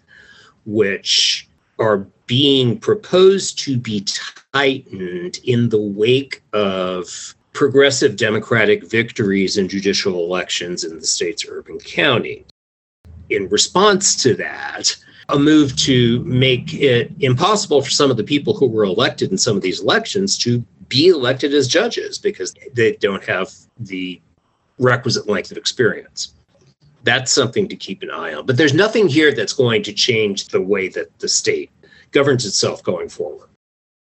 which 0.65 1.49
are 1.79 2.07
being 2.27 2.79
proposed 2.79 3.59
to 3.59 3.79
be 3.79 4.05
tightened 4.53 5.39
in 5.45 5.69
the 5.69 5.81
wake 5.81 6.43
of 6.53 7.35
progressive 7.53 8.17
Democratic 8.17 8.85
victories 8.89 9.57
in 9.59 9.69
judicial 9.69 10.25
elections 10.25 10.85
in 10.85 10.99
the 10.99 11.07
state's 11.07 11.47
urban 11.49 11.79
county. 11.79 12.45
In 13.31 13.49
response 13.49 14.21
to 14.23 14.35
that, 14.37 14.97
a 15.29 15.39
move 15.39 15.77
to 15.77 16.21
make 16.25 16.73
it 16.75 17.13
impossible 17.21 17.83
for 17.83 17.91
some 17.91 18.11
of 18.11 18.17
the 18.17 18.25
people 18.25 18.55
who 18.55 18.67
were 18.67 18.85
elected 18.85 19.31
in 19.31 19.39
some 19.39 19.57
of 19.57 19.63
these 19.63 19.81
elections 19.81 20.39
to 20.39 20.65
be 20.89 21.09
elected 21.09 21.53
as 21.53 21.69
judges 21.69 22.19
because 22.19 22.55
they 22.73 22.93
don't 22.93 23.25
have 23.25 23.53
the 23.79 24.21
requisite 24.79 25.29
length 25.29 25.51
of 25.51 25.59
experience. 25.59 26.33
That's 27.05 27.31
something 27.31 27.69
to 27.69 27.77
keep 27.77 28.03
an 28.03 28.11
eye 28.11 28.35
on. 28.35 28.47
But 28.47 28.57
there's 28.57 28.75
nothing 28.75 29.09
here 29.09 29.35
that's 29.35 29.53
going 29.53 29.83
to 29.85 29.93
change 29.93 30.49
the 30.49 30.63
way 30.63 30.89
that 30.89 31.19
the 31.19 31.29
state 31.29 31.71
governs 32.11 32.47
itself 32.47 32.83
going 32.83 33.09
forward. 33.09 33.49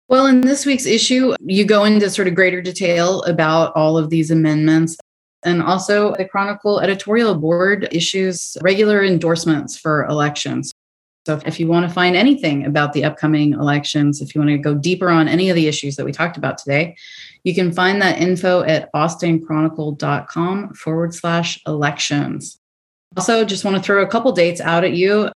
Well, 0.09 0.27
in 0.27 0.41
this 0.41 0.65
week's 0.65 0.85
issue, 0.85 1.35
you 1.41 1.65
go 1.65 1.83
into 1.83 2.09
sort 2.09 2.29
of 2.29 2.35
greater 2.35 2.61
detail 2.61 3.23
about 3.23 3.75
all 3.75 3.97
of 3.97 4.09
these 4.09 4.31
amendments. 4.31 4.95
And 5.43 5.61
also, 5.61 6.15
the 6.15 6.25
Chronicle 6.25 6.79
editorial 6.79 7.35
board 7.35 7.89
issues 7.91 8.57
regular 8.61 9.03
endorsements 9.03 9.77
for 9.77 10.05
elections. 10.05 10.71
So, 11.27 11.41
if 11.45 11.59
you 11.59 11.67
want 11.67 11.85
to 11.85 11.93
find 11.93 12.15
anything 12.15 12.65
about 12.65 12.93
the 12.93 13.03
upcoming 13.03 13.51
elections, 13.51 14.21
if 14.21 14.33
you 14.33 14.39
want 14.39 14.51
to 14.51 14.57
go 14.57 14.73
deeper 14.73 15.09
on 15.09 15.27
any 15.27 15.49
of 15.49 15.57
the 15.57 15.67
issues 15.67 15.97
that 15.97 16.05
we 16.05 16.13
talked 16.13 16.37
about 16.37 16.57
today, 16.57 16.95
you 17.43 17.53
can 17.53 17.73
find 17.73 18.01
that 18.01 18.21
info 18.21 18.61
at 18.61 18.89
austinchronicle.com 18.93 20.73
forward 20.73 21.13
slash 21.13 21.61
elections. 21.67 22.61
Also, 23.17 23.43
just 23.43 23.65
want 23.65 23.75
to 23.75 23.83
throw 23.83 24.01
a 24.01 24.07
couple 24.07 24.31
dates 24.31 24.61
out 24.61 24.85
at 24.85 24.93
you. 24.93 25.29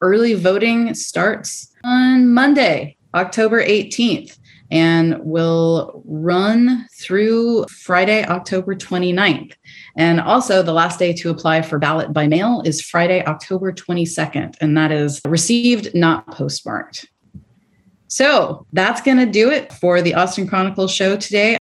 Early 0.00 0.34
voting 0.34 0.92
starts 0.94 1.72
on 1.84 2.34
Monday, 2.34 2.96
October 3.14 3.62
18th, 3.62 4.40
and 4.70 5.18
will 5.20 6.02
run 6.04 6.86
through 6.92 7.64
Friday, 7.66 8.24
October 8.24 8.74
29th. 8.74 9.54
And 9.96 10.20
also, 10.20 10.62
the 10.62 10.72
last 10.72 10.98
day 10.98 11.12
to 11.14 11.30
apply 11.30 11.62
for 11.62 11.78
ballot 11.78 12.12
by 12.12 12.26
mail 12.26 12.62
is 12.64 12.80
Friday, 12.80 13.24
October 13.24 13.72
22nd, 13.72 14.56
and 14.60 14.76
that 14.76 14.92
is 14.92 15.20
received, 15.26 15.94
not 15.94 16.26
postmarked. 16.28 17.06
So 18.08 18.66
that's 18.72 19.02
going 19.02 19.18
to 19.18 19.26
do 19.26 19.50
it 19.50 19.72
for 19.72 20.00
the 20.00 20.14
Austin 20.14 20.46
Chronicle 20.46 20.88
show 20.88 21.16
today. 21.16 21.58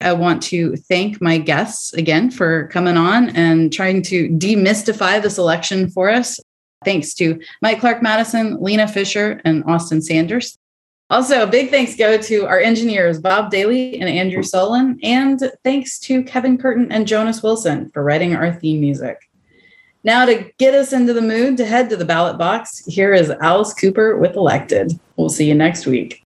I 0.00 0.12
want 0.12 0.42
to 0.44 0.76
thank 0.76 1.22
my 1.22 1.38
guests 1.38 1.94
again 1.94 2.30
for 2.30 2.68
coming 2.68 2.98
on 2.98 3.30
and 3.30 3.72
trying 3.72 4.02
to 4.02 4.28
demystify 4.28 5.22
this 5.22 5.38
election 5.38 5.90
for 5.90 6.10
us. 6.10 6.38
Thanks 6.84 7.14
to 7.14 7.40
Mike 7.62 7.80
Clark 7.80 8.02
Madison, 8.02 8.58
Lina 8.60 8.88
Fisher, 8.88 9.40
and 9.44 9.64
Austin 9.64 10.02
Sanders. 10.02 10.58
Also, 11.08 11.46
big 11.46 11.70
thanks 11.70 11.94
go 11.94 12.18
to 12.18 12.46
our 12.46 12.58
engineers, 12.58 13.20
Bob 13.20 13.50
Daly 13.50 14.00
and 14.00 14.08
Andrew 14.08 14.42
Solon. 14.42 14.98
And 15.02 15.40
thanks 15.62 16.00
to 16.00 16.24
Kevin 16.24 16.58
Curtin 16.58 16.90
and 16.90 17.06
Jonas 17.06 17.42
Wilson 17.42 17.90
for 17.90 18.02
writing 18.02 18.34
our 18.34 18.52
theme 18.52 18.80
music. 18.80 19.30
Now, 20.02 20.24
to 20.24 20.50
get 20.58 20.74
us 20.74 20.92
into 20.92 21.12
the 21.12 21.22
mood 21.22 21.56
to 21.58 21.66
head 21.66 21.90
to 21.90 21.96
the 21.96 22.04
ballot 22.04 22.38
box, 22.38 22.84
here 22.86 23.12
is 23.12 23.30
Alice 23.30 23.72
Cooper 23.74 24.16
with 24.16 24.34
Elected. 24.36 24.98
We'll 25.16 25.28
see 25.28 25.48
you 25.48 25.54
next 25.54 25.86
week. 25.86 26.25